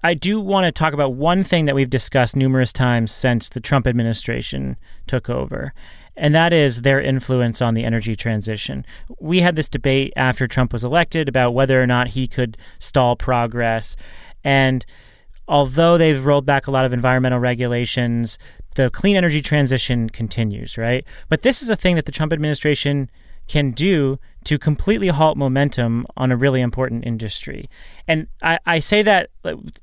[0.03, 3.59] I do want to talk about one thing that we've discussed numerous times since the
[3.59, 5.73] Trump administration took over,
[6.15, 8.85] and that is their influence on the energy transition.
[9.19, 13.15] We had this debate after Trump was elected about whether or not he could stall
[13.15, 13.95] progress.
[14.43, 14.85] And
[15.47, 18.37] although they've rolled back a lot of environmental regulations,
[18.75, 21.05] the clean energy transition continues, right?
[21.29, 23.09] But this is a thing that the Trump administration
[23.47, 27.69] can do to completely halt momentum on a really important industry.
[28.07, 29.29] And I, I say that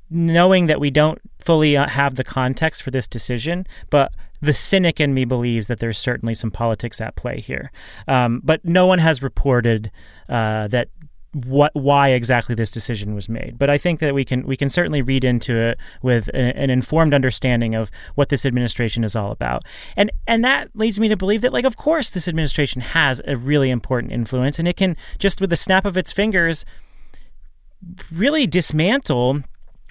[0.09, 4.99] knowing that we don't fully uh, have the context for this decision, but the cynic
[4.99, 7.71] in me believes that there's certainly some politics at play here.
[8.07, 9.91] Um, but no one has reported
[10.27, 10.89] uh, that
[11.33, 13.57] what why exactly this decision was made.
[13.57, 16.69] But I think that we can we can certainly read into it with a, an
[16.69, 19.63] informed understanding of what this administration is all about.
[19.95, 23.35] And and that leads me to believe that like of course this administration has a
[23.35, 26.65] really important influence and it can just with the snap of its fingers
[28.11, 29.41] really dismantle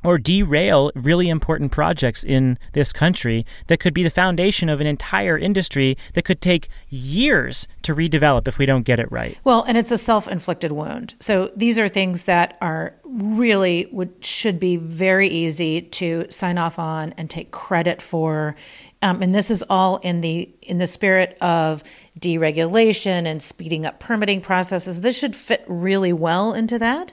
[0.04, 4.86] or derail really important projects in this country that could be the foundation of an
[4.86, 9.38] entire industry that could take years to redevelop if we don't get it right.
[9.44, 11.14] Well, and it's a self-inflicted wound.
[11.20, 16.78] So these are things that are really would should be very easy to sign off
[16.78, 18.56] on and take credit for.
[19.02, 21.82] Um, and this is all in the in the spirit of
[22.18, 25.00] deregulation and speeding up permitting processes.
[25.00, 27.12] This should fit really well into that.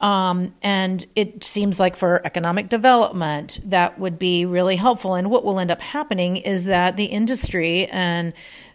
[0.00, 5.14] Um, and it seems like for economic development, that would be really helpful.
[5.14, 8.32] And what will end up happening is that the industry and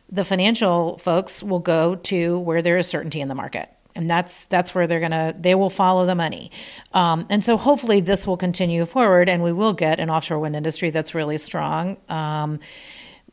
[0.09, 3.69] the financial folks will go to where there is certainty in the market.
[3.95, 6.51] And that's that's where they're gonna they will follow the money,
[6.91, 10.53] um, and so hopefully this will continue forward, and we will get an offshore wind
[10.53, 11.95] industry that's really strong.
[12.09, 12.59] Um,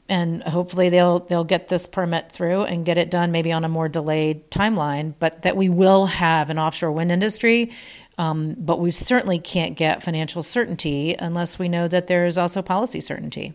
[0.09, 3.69] and hopefully they'll they'll get this permit through and get it done maybe on a
[3.69, 7.71] more delayed timeline but that we will have an offshore wind industry
[8.19, 12.62] um, but we certainly can't get financial certainty unless we know that there is also
[12.62, 13.55] policy certainty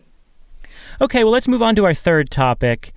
[1.00, 2.92] okay well let's move on to our third topic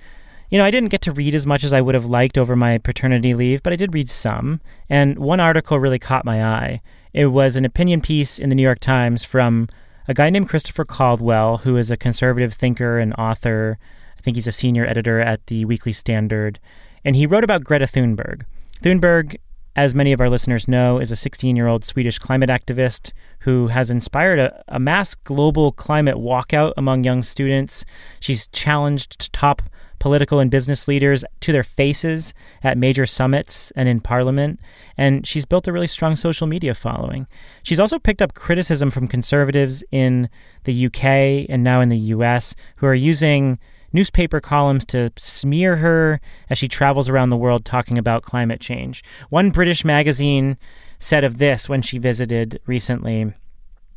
[0.52, 2.58] you know, I didn't get to read as much as I would have liked over
[2.58, 4.60] my paternity leave, but I did read some.
[4.90, 6.82] And one article really caught my eye.
[7.14, 9.70] It was an opinion piece in the New York Times from
[10.08, 13.78] a guy named Christopher Caldwell, who is a conservative thinker and author.
[14.18, 16.60] I think he's a senior editor at the Weekly Standard.
[17.04, 18.44] And he wrote about Greta Thunberg.
[18.82, 19.38] Thunberg,
[19.76, 23.68] as many of our listeners know, is a 16 year old Swedish climate activist who
[23.68, 27.86] has inspired a, a, mass global climate walkout among young students.
[28.20, 29.64] She's challenged top
[30.02, 32.34] political and business leaders to their faces
[32.64, 34.60] at major summits and in parliament.
[34.98, 37.28] And she's built a really strong social media following.
[37.62, 40.28] She's also picked up criticism from conservatives in
[40.64, 43.60] the UK and now in the US who are using
[43.94, 49.04] newspaper columns to smear her as she travels around the world talking about climate change.
[49.30, 50.58] One British magazine
[50.98, 53.34] said of this when she visited recently.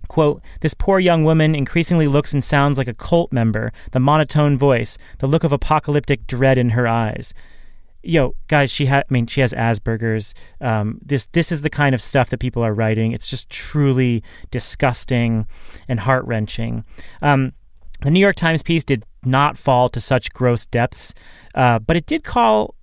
[0.09, 4.57] Quote, this poor young woman increasingly looks and sounds like a cult member, the monotone
[4.57, 7.35] voice, the look of apocalyptic dread in her eyes.
[8.03, 10.35] Yo, guys, she had I mean, she has Asperger's.
[10.61, 13.13] Um, this this is the kind of stuff that people are writing.
[13.13, 15.47] It's just truly disgusting
[15.89, 16.85] and heart wrenching.
[17.23, 17.53] Um,
[18.03, 21.15] the New York Times piece did not fall to such gross depths,
[21.55, 22.75] uh, but it did call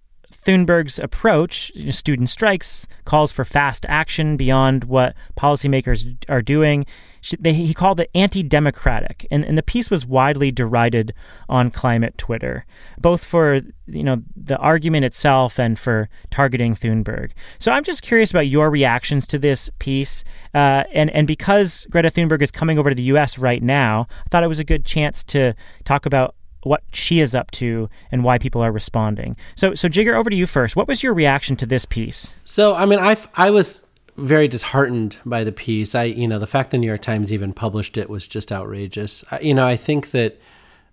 [0.45, 6.85] Thunberg's approach, student strikes, calls for fast action beyond what policymakers are doing.
[7.21, 11.13] He called it anti-democratic, and, and the piece was widely derided
[11.49, 12.65] on climate Twitter,
[12.99, 17.31] both for you know the argument itself and for targeting Thunberg.
[17.59, 20.23] So I'm just curious about your reactions to this piece,
[20.55, 23.37] uh, and and because Greta Thunberg is coming over to the U.S.
[23.37, 25.53] right now, I thought it was a good chance to
[25.85, 29.35] talk about what she is up to and why people are responding.
[29.55, 30.75] So, so Jigar, over to you first.
[30.75, 32.33] What was your reaction to this piece?
[32.43, 33.85] So, I mean, I I was
[34.17, 35.95] very disheartened by the piece.
[35.95, 39.23] I, you know, the fact the New York Times even published it was just outrageous.
[39.31, 40.39] I, you know, I think that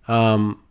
[0.07, 0.61] um,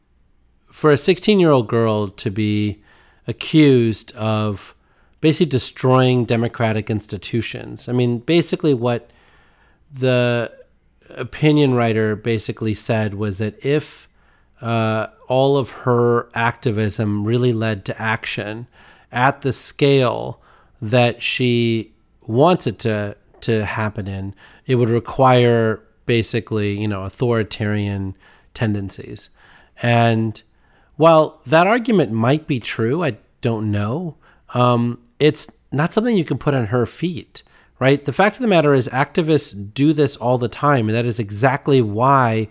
[0.71, 2.83] for a 16 year old girl to be
[3.27, 4.75] accused of
[5.21, 7.89] basically destroying democratic institutions.
[7.89, 9.11] I mean, basically what
[9.93, 10.53] the
[11.11, 14.09] opinion writer basically said was that if
[14.61, 18.67] uh, all of her activism really led to action
[19.11, 20.41] at the scale
[20.81, 21.93] that she
[22.29, 24.35] wants it to to happen in.
[24.67, 28.17] It would require basically, you know, authoritarian
[28.55, 29.31] tendencies.
[29.83, 30.41] And
[30.97, 34.17] while that argument might be true, I don't know.
[34.55, 37.43] Um, it's not something you can put on her feet,
[37.79, 38.05] right?
[38.05, 41.19] The fact of the matter is, activists do this all the time, and that is
[41.19, 42.49] exactly why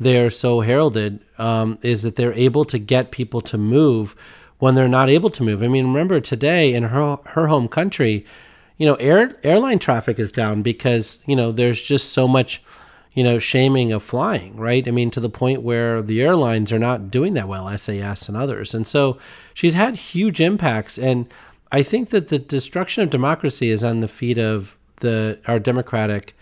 [0.00, 4.16] they're so heralded um, is that they're able to get people to move
[4.58, 5.62] when they're not able to move.
[5.62, 8.24] I mean, remember today in her her home country,
[8.76, 12.62] you know, air airline traffic is down because you know there's just so much,
[13.12, 14.86] you know, shaming of flying, right?
[14.86, 18.36] I mean, to the point where the airlines are not doing that well, SAS and
[18.36, 19.18] others, and so
[19.52, 20.98] she's had huge impacts.
[20.98, 21.28] And
[21.70, 26.36] I think that the destruction of democracy is on the feet of the our democratic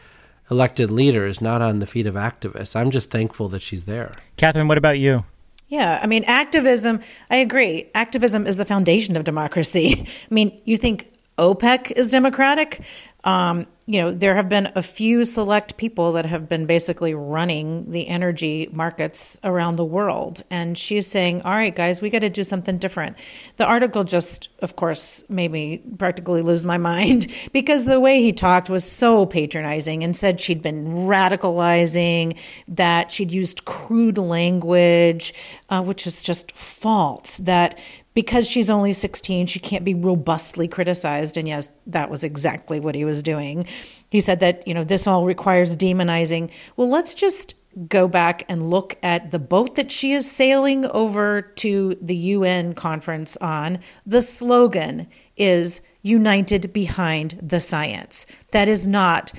[0.51, 2.77] elected leaders, not on the feet of activists.
[2.77, 4.15] I'm just thankful that she's there.
[4.37, 5.25] Catherine, what about you?
[5.69, 7.91] Yeah, I mean, activism, I agree.
[7.95, 10.07] Activism is the foundation of democracy.
[10.31, 11.12] I mean, you think
[11.43, 12.81] OPEC is democratic?
[13.25, 17.91] Um, you know, there have been a few select people that have been basically running
[17.91, 20.43] the energy markets around the world.
[20.51, 23.17] And she's saying, all right, guys, we got to do something different.
[23.57, 28.33] The article just, of course, made me practically lose my mind because the way he
[28.33, 32.39] talked was so patronizing and said she'd been radicalizing,
[32.69, 35.35] that she'd used crude language,
[35.71, 37.79] uh, which is just false, that
[38.15, 41.37] because she's only 16, she can't be robustly criticized.
[41.37, 43.67] And yes, that was exactly what he was doing.
[44.11, 46.51] He said that, you know, this all requires demonizing.
[46.77, 47.55] Well, let's just
[47.89, 52.75] go back and look at the boat that she is sailing over to the UN
[52.75, 53.79] conference on.
[54.05, 58.27] The slogan is United Behind the Science.
[58.51, 59.33] That is not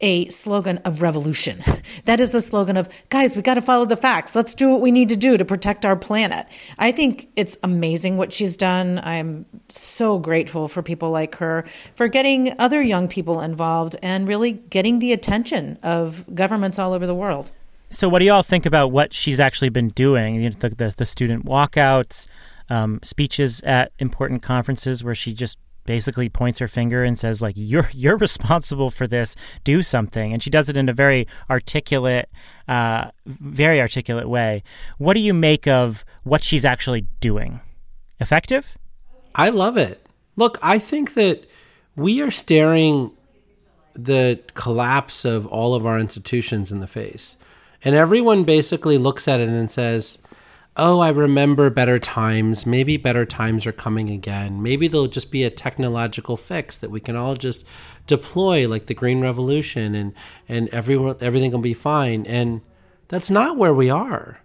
[0.00, 1.62] a slogan of revolution.
[2.04, 4.34] That is a slogan of, guys, we got to follow the facts.
[4.34, 6.46] Let's do what we need to do to protect our planet.
[6.78, 9.00] I think it's amazing what she's done.
[9.02, 14.52] I'm so grateful for people like her for getting other young people involved and really
[14.52, 17.52] getting the attention of governments all over the world.
[17.90, 20.36] So, what do y'all think about what she's actually been doing?
[20.36, 22.26] you The, the, the student walkouts,
[22.68, 25.58] um, speeches at important conferences where she just
[25.90, 29.34] basically points her finger and says like you're you're responsible for this.
[29.64, 30.32] Do something.
[30.32, 32.28] And she does it in a very articulate
[32.68, 34.62] uh, very articulate way.
[34.98, 37.60] What do you make of what she's actually doing?
[38.20, 38.78] Effective?
[39.34, 40.06] I love it.
[40.36, 41.44] Look i think that
[41.96, 43.10] we are staring
[43.94, 47.36] the collapse of all of our institutions in the face.
[47.82, 50.18] And everyone basically looks at it and says
[50.80, 52.64] oh, I remember better times.
[52.64, 54.62] Maybe better times are coming again.
[54.62, 57.66] Maybe there'll just be a technological fix that we can all just
[58.06, 60.14] deploy, like the Green Revolution, and
[60.48, 62.24] and everyone everything will be fine.
[62.26, 62.62] And
[63.08, 64.40] that's not where we are.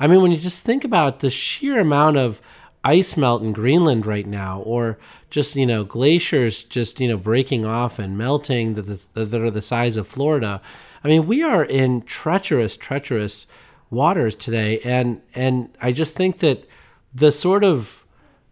[0.00, 2.40] I mean, when you just think about the sheer amount of
[2.82, 7.66] ice melt in Greenland right now, or just you know glaciers just you know breaking
[7.66, 10.62] off and melting that, that are the size of Florida.
[11.04, 13.46] I mean, we are in treacherous, treacherous
[13.94, 16.68] waters today and and I just think that
[17.14, 18.04] the sort of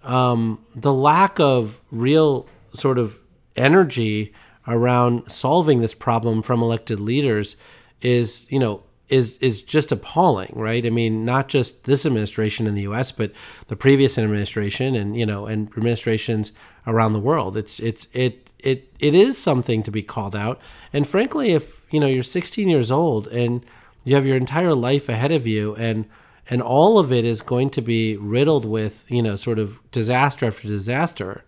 [0.05, 3.19] um, the lack of real sort of
[3.57, 4.33] energy
[4.67, 7.57] around solving this problem from elected leaders
[8.01, 10.87] is, you know, is is just appalling, right?
[10.87, 13.33] I mean, not just this administration in the U.S., but
[13.67, 16.53] the previous administration and you know, and administrations
[16.87, 17.57] around the world.
[17.57, 20.61] It's it's it it it is something to be called out.
[20.93, 23.65] And frankly, if you know you're 16 years old and
[24.05, 26.07] you have your entire life ahead of you, and
[26.51, 30.47] and all of it is going to be riddled with you know sort of disaster
[30.47, 31.45] after disaster.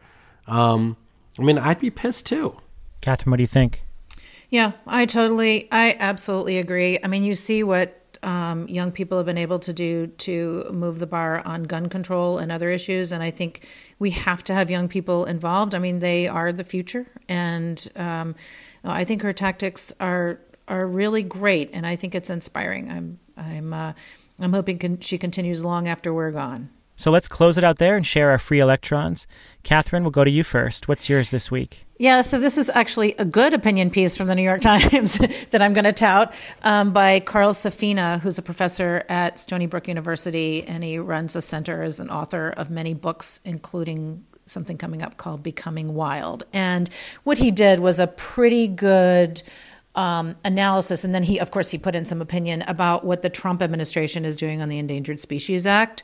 [0.46, 0.96] Um,
[1.38, 2.59] I mean, I'd be pissed too.
[3.00, 3.82] Catherine, what do you think?
[4.50, 6.98] Yeah, I totally, I absolutely agree.
[7.02, 10.98] I mean, you see what um, young people have been able to do to move
[10.98, 13.12] the bar on gun control and other issues.
[13.12, 13.66] And I think
[13.98, 15.74] we have to have young people involved.
[15.74, 18.34] I mean, they are the future, and um,
[18.84, 22.91] I think her tactics are are really great, and I think it's inspiring.
[22.91, 23.93] I'm I'm uh,
[24.39, 26.71] I'm hoping con- she continues long after we're gone.
[26.97, 29.27] So let's close it out there and share our free electrons.
[29.65, 30.87] Catherine, we'll go to you first.
[30.87, 31.85] What's yours this week?
[31.99, 35.19] Yeah, so this is actually a good opinion piece from the New York Times
[35.51, 39.89] that I'm going to tout um, by Carl Safina, who's a professor at Stony Brook
[39.89, 45.03] University, and he runs a center as an author of many books, including something coming
[45.03, 46.45] up called Becoming Wild.
[46.53, 46.91] And
[47.25, 49.43] what he did was a pretty good
[49.95, 53.30] um, analysis, and then he, of course, he put in some opinion about what the
[53.30, 56.03] Trump administration is doing on the Endangered Species Act.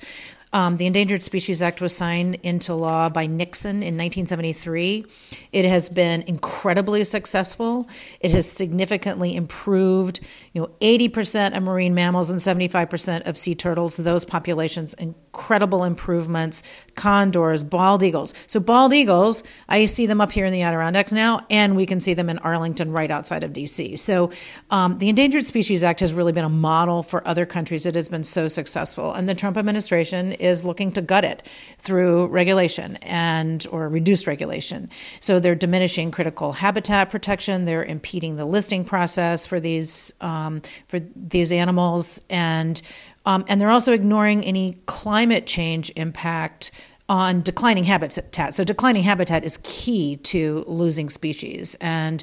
[0.53, 5.05] Um, the Endangered Species Act was signed into law by Nixon in 1973.
[5.53, 7.88] It has been incredibly successful.
[8.18, 10.20] It has significantly improved,
[10.53, 13.96] you know, 80% of marine mammals and 75% of sea turtles.
[13.96, 16.64] Those populations, incredible improvements.
[16.96, 18.34] Condors, bald eagles.
[18.48, 22.01] So bald eagles, I see them up here in the Adirondacks now, and we can
[22.01, 23.94] see them in Arlington, right outside of D.C.
[23.94, 24.32] So
[24.70, 27.86] um, the Endangered Species Act has really been a model for other countries.
[27.86, 31.46] It has been so successful, and the Trump administration is looking to gut it
[31.78, 34.90] through regulation and or reduced regulation.
[35.20, 37.66] So they're diminishing critical habitat protection.
[37.66, 40.39] They're impeding the listing process for these um,
[40.88, 42.80] for these animals, and
[43.26, 46.70] um, and they're also ignoring any climate change impact
[47.09, 48.55] on declining habitat.
[48.55, 52.22] So declining habitat is key to losing species and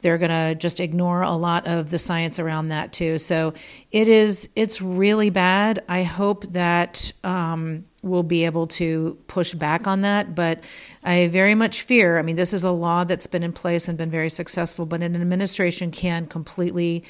[0.00, 3.18] they're going to just ignore a lot of the science around that too.
[3.18, 3.54] So
[3.90, 5.84] it is it's really bad.
[5.88, 10.64] I hope that um, we'll be able to push back on that, but
[11.04, 12.18] I very much fear.
[12.18, 15.02] I mean, this is a law that's been in place and been very successful, but
[15.02, 17.04] an administration can completely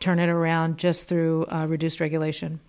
[0.00, 2.60] turn it around just through uh, reduced regulation.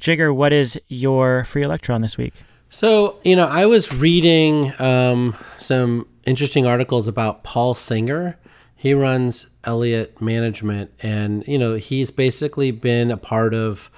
[0.00, 2.34] Jigar, what is your free electron this week?
[2.68, 8.36] So, you know, I was reading um, some interesting articles about Paul Singer
[8.84, 13.90] he runs Elliott Management, and you know he's basically been a part of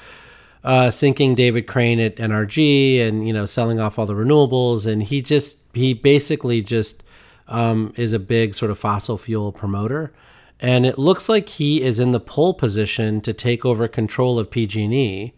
[0.62, 5.02] uh, sinking David Crane at NRG, and you know selling off all the renewables, and
[5.02, 7.02] he just he basically just
[7.48, 10.12] um, is a big sort of fossil fuel promoter,
[10.60, 14.50] and it looks like he is in the pole position to take over control of
[14.50, 15.32] PG&E.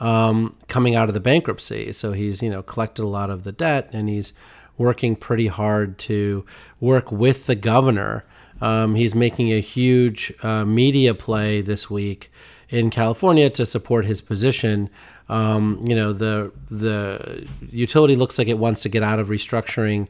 [0.00, 3.52] Um, coming out of the bankruptcy, so he's you know collected a lot of the
[3.52, 4.32] debt, and he's
[4.76, 6.44] working pretty hard to
[6.80, 8.24] work with the governor
[8.60, 12.30] um, he's making a huge uh, media play this week
[12.68, 14.88] in California to support his position.
[15.28, 20.08] Um, you know, the the utility looks like it wants to get out of restructuring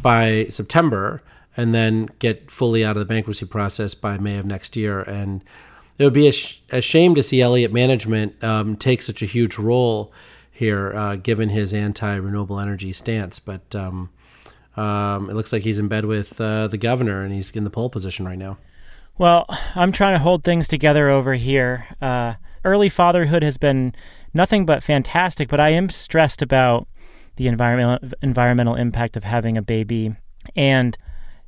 [0.00, 1.22] by September
[1.56, 5.00] and then get fully out of the bankruptcy process by May of next year.
[5.02, 5.44] And
[5.98, 9.26] it would be a, sh- a shame to see Elliott Management um, take such a
[9.26, 10.12] huge role
[10.50, 13.38] here, uh, given his anti renewable energy stance.
[13.38, 14.10] But um,
[14.76, 17.70] um, it looks like he's in bed with uh, the governor, and he's in the
[17.70, 18.58] pole position right now.
[19.18, 21.86] Well, I'm trying to hold things together over here.
[22.00, 22.34] Uh,
[22.64, 23.94] early fatherhood has been
[24.32, 26.88] nothing but fantastic, but I am stressed about
[27.36, 30.14] the environmental environmental impact of having a baby,
[30.56, 30.96] and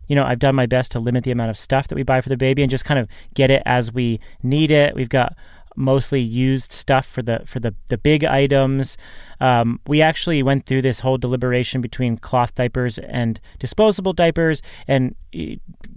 [0.09, 2.21] you know I've done my best to limit the amount of stuff that we buy
[2.21, 4.95] for the baby and just kind of get it as we need it.
[4.95, 5.35] We've got
[5.77, 8.97] mostly used stuff for the for the the big items.
[9.41, 15.15] Um, we actually went through this whole deliberation between cloth diapers and disposable diapers, and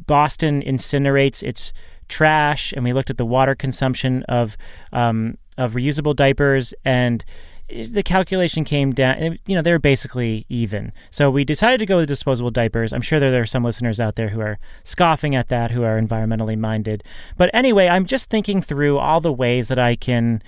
[0.05, 1.73] Boston incinerates its
[2.09, 4.57] trash, and we looked at the water consumption of
[4.93, 7.23] um, of reusable diapers and
[7.69, 10.91] the calculation came down you know they're basically even.
[11.09, 12.93] So we decided to go with disposable diapers.
[12.93, 15.99] I'm sure there are some listeners out there who are scoffing at that who are
[15.99, 17.03] environmentally minded.
[17.35, 20.41] But anyway i'm just thinking through all the ways that i can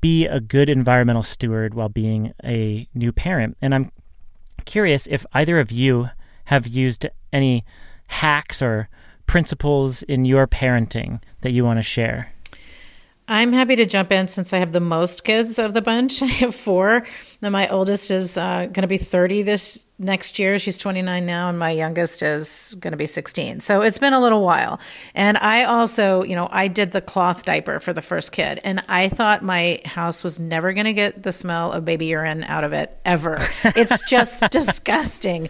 [0.00, 3.56] be a good environmental steward while being a new parent.
[3.60, 3.90] And i'm
[4.64, 6.08] curious if either of you
[6.44, 7.64] have used any
[8.06, 8.88] hacks or
[9.26, 12.32] principles in your parenting that you want to share
[13.28, 16.22] I'm happy to jump in since I have the most kids of the bunch.
[16.22, 17.06] I have four.
[17.40, 20.58] And my oldest is uh, going to be 30 this next year.
[20.58, 23.60] She's 29 now, and my youngest is going to be 16.
[23.60, 24.80] So it's been a little while.
[25.14, 28.82] And I also, you know, I did the cloth diaper for the first kid, and
[28.88, 32.64] I thought my house was never going to get the smell of baby urine out
[32.64, 33.38] of it ever.
[33.64, 35.48] It's just disgusting.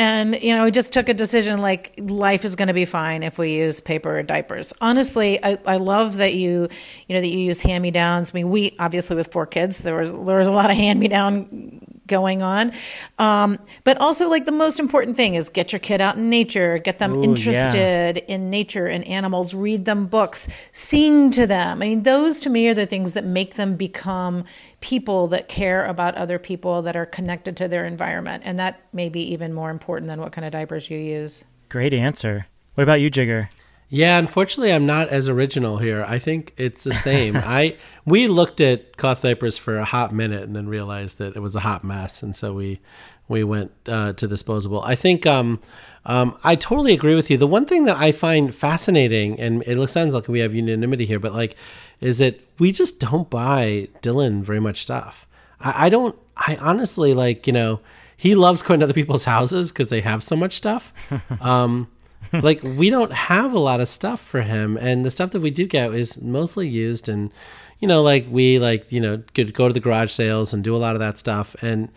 [0.00, 3.22] And, you know, we just took a decision like life is going to be fine
[3.22, 4.72] if we use paper diapers.
[4.80, 6.68] Honestly, I, I love that you,
[7.06, 8.30] you know, that you use hand me downs.
[8.32, 11.00] I mean, we obviously with four kids, there was, there was a lot of hand
[11.00, 12.72] me down going on.
[13.18, 16.78] Um, but also, like, the most important thing is get your kid out in nature,
[16.78, 18.34] get them Ooh, interested yeah.
[18.34, 21.82] in nature and animals, read them books, sing to them.
[21.82, 24.44] I mean, those to me are the things that make them become
[24.80, 28.42] people that care about other people that are connected to their environment.
[28.46, 31.44] And that may be even more important than what kind of diapers you use.
[31.68, 32.46] Great answer.
[32.74, 33.50] What about you, Jigar?
[33.92, 36.04] Yeah, unfortunately, I'm not as original here.
[36.06, 37.36] I think it's the same.
[37.36, 41.40] I we looked at cloth diapers for a hot minute and then realized that it
[41.40, 42.80] was a hot mess, and so we
[43.26, 44.80] we went uh, to disposable.
[44.82, 45.60] I think um,
[46.04, 47.36] um, I totally agree with you.
[47.36, 51.04] The one thing that I find fascinating, and it looks sounds like we have unanimity
[51.04, 51.56] here, but like,
[52.00, 55.26] is that we just don't buy Dylan very much stuff.
[55.60, 56.16] I, I don't.
[56.36, 57.80] I honestly like you know
[58.16, 60.92] he loves going to other people's houses because they have so much stuff.
[61.40, 61.88] Um,
[62.32, 65.50] like we don't have a lot of stuff for him, and the stuff that we
[65.50, 67.32] do get is mostly used and
[67.80, 70.76] you know like we like you know could go to the garage sales and do
[70.76, 71.88] a lot of that stuff and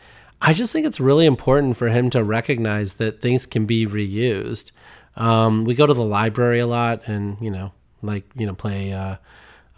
[0.41, 4.73] I just think it's really important for him to recognize that things can be reused.
[5.15, 8.91] Um, we go to the library a lot and you know like you know play
[8.91, 9.17] uh,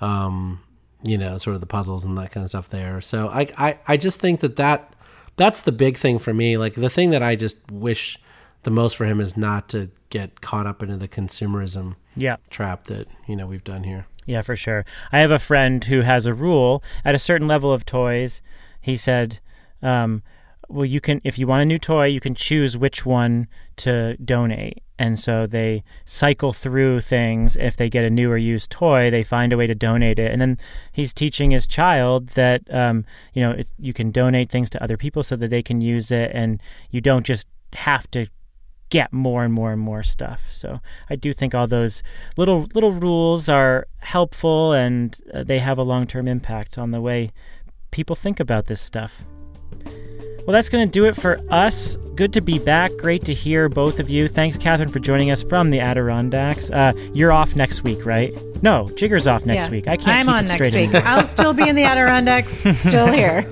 [0.01, 0.61] um,
[1.03, 3.01] you know sort of the puzzles and that kind of stuff there.
[3.01, 4.93] So I I, I just think that that
[5.37, 6.57] that's the big thing for me.
[6.57, 8.17] Like the thing that I just wish
[8.63, 12.37] the most for him is not to get caught up into the consumerism yeah.
[12.49, 14.07] trap that you know we've done here.
[14.25, 14.85] Yeah, for sure.
[15.11, 18.41] I have a friend who has a rule at a certain level of toys.
[18.81, 19.39] He said,
[19.83, 20.23] um,
[20.69, 23.47] "Well, you can if you want a new toy, you can choose which one
[23.77, 27.55] to donate." And so they cycle through things.
[27.57, 30.31] If they get a new or used toy, they find a way to donate it.
[30.31, 30.57] And then
[30.93, 34.97] he's teaching his child that um, you know it, you can donate things to other
[34.97, 36.61] people so that they can use it, and
[36.91, 38.27] you don't just have to
[38.89, 40.41] get more and more and more stuff.
[40.51, 42.03] So I do think all those
[42.37, 47.31] little little rules are helpful and uh, they have a long-term impact on the way
[47.91, 49.23] people think about this stuff.
[50.45, 51.95] Well, that's going to do it for us.
[52.15, 52.91] Good to be back.
[52.97, 54.27] Great to hear both of you.
[54.27, 56.69] Thanks, Catherine, for joining us from the Adirondacks.
[56.69, 58.31] Uh, you're off next week, right?
[58.61, 59.69] No, Jigar's off next yeah.
[59.71, 59.87] week.
[59.87, 60.07] I can't.
[60.09, 60.93] I'm on next week.
[60.93, 62.63] I'll still be in the Adirondacks.
[62.77, 63.49] still here.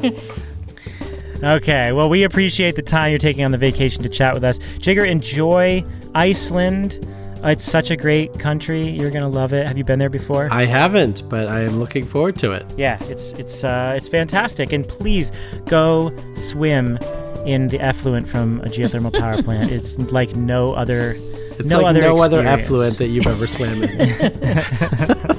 [1.43, 4.59] Okay, well, we appreciate the time you're taking on the vacation to chat with us.
[4.77, 5.05] Jigar.
[5.05, 5.83] enjoy
[6.15, 7.05] Iceland.
[7.45, 8.89] It's such a great country.
[8.89, 9.67] You're gonna love it.
[9.67, 10.47] Have you been there before?
[10.51, 12.65] I haven't, but I am looking forward to it.
[12.77, 14.71] Yeah, it's it's uh, it's fantastic.
[14.71, 15.31] And please
[15.65, 16.97] go swim
[17.45, 19.71] in the effluent from a geothermal power plant.
[19.71, 21.17] It's like no other.
[21.59, 22.33] It's no like other no experience.
[22.33, 25.29] other effluent that you've ever swam in.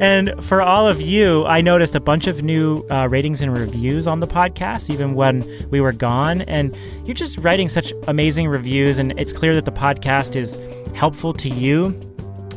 [0.00, 4.06] And for all of you, I noticed a bunch of new uh, ratings and reviews
[4.06, 6.42] on the podcast, even when we were gone.
[6.42, 10.56] And you're just writing such amazing reviews, and it's clear that the podcast is
[10.94, 11.90] helpful to you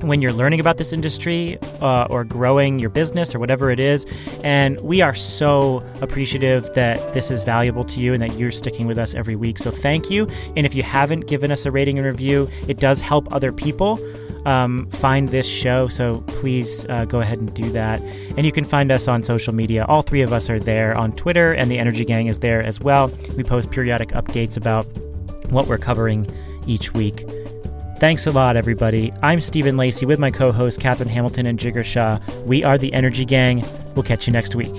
[0.02, 4.06] when you're learning about this industry uh, or growing your business or whatever it is.
[4.44, 8.88] And we are so appreciative that this is valuable to you and that you're sticking
[8.88, 9.58] with us every week.
[9.58, 10.28] So thank you.
[10.56, 13.98] And if you haven't given us a rating and review, it does help other people
[14.46, 15.88] um, find this show.
[15.88, 18.02] So please uh, go ahead and do that.
[18.02, 19.86] And you can find us on social media.
[19.86, 22.80] All three of us are there on Twitter, and the Energy Gang is there as
[22.80, 23.08] well.
[23.36, 24.86] We post periodic updates about
[25.52, 26.30] what we're covering
[26.68, 27.26] each week.
[27.98, 29.12] Thanks a lot, everybody.
[29.22, 32.20] I'm Stephen Lacey with my co hosts, Catherine Hamilton and Jigar Shah.
[32.46, 33.66] We are the Energy Gang.
[33.94, 34.74] We'll catch you next week.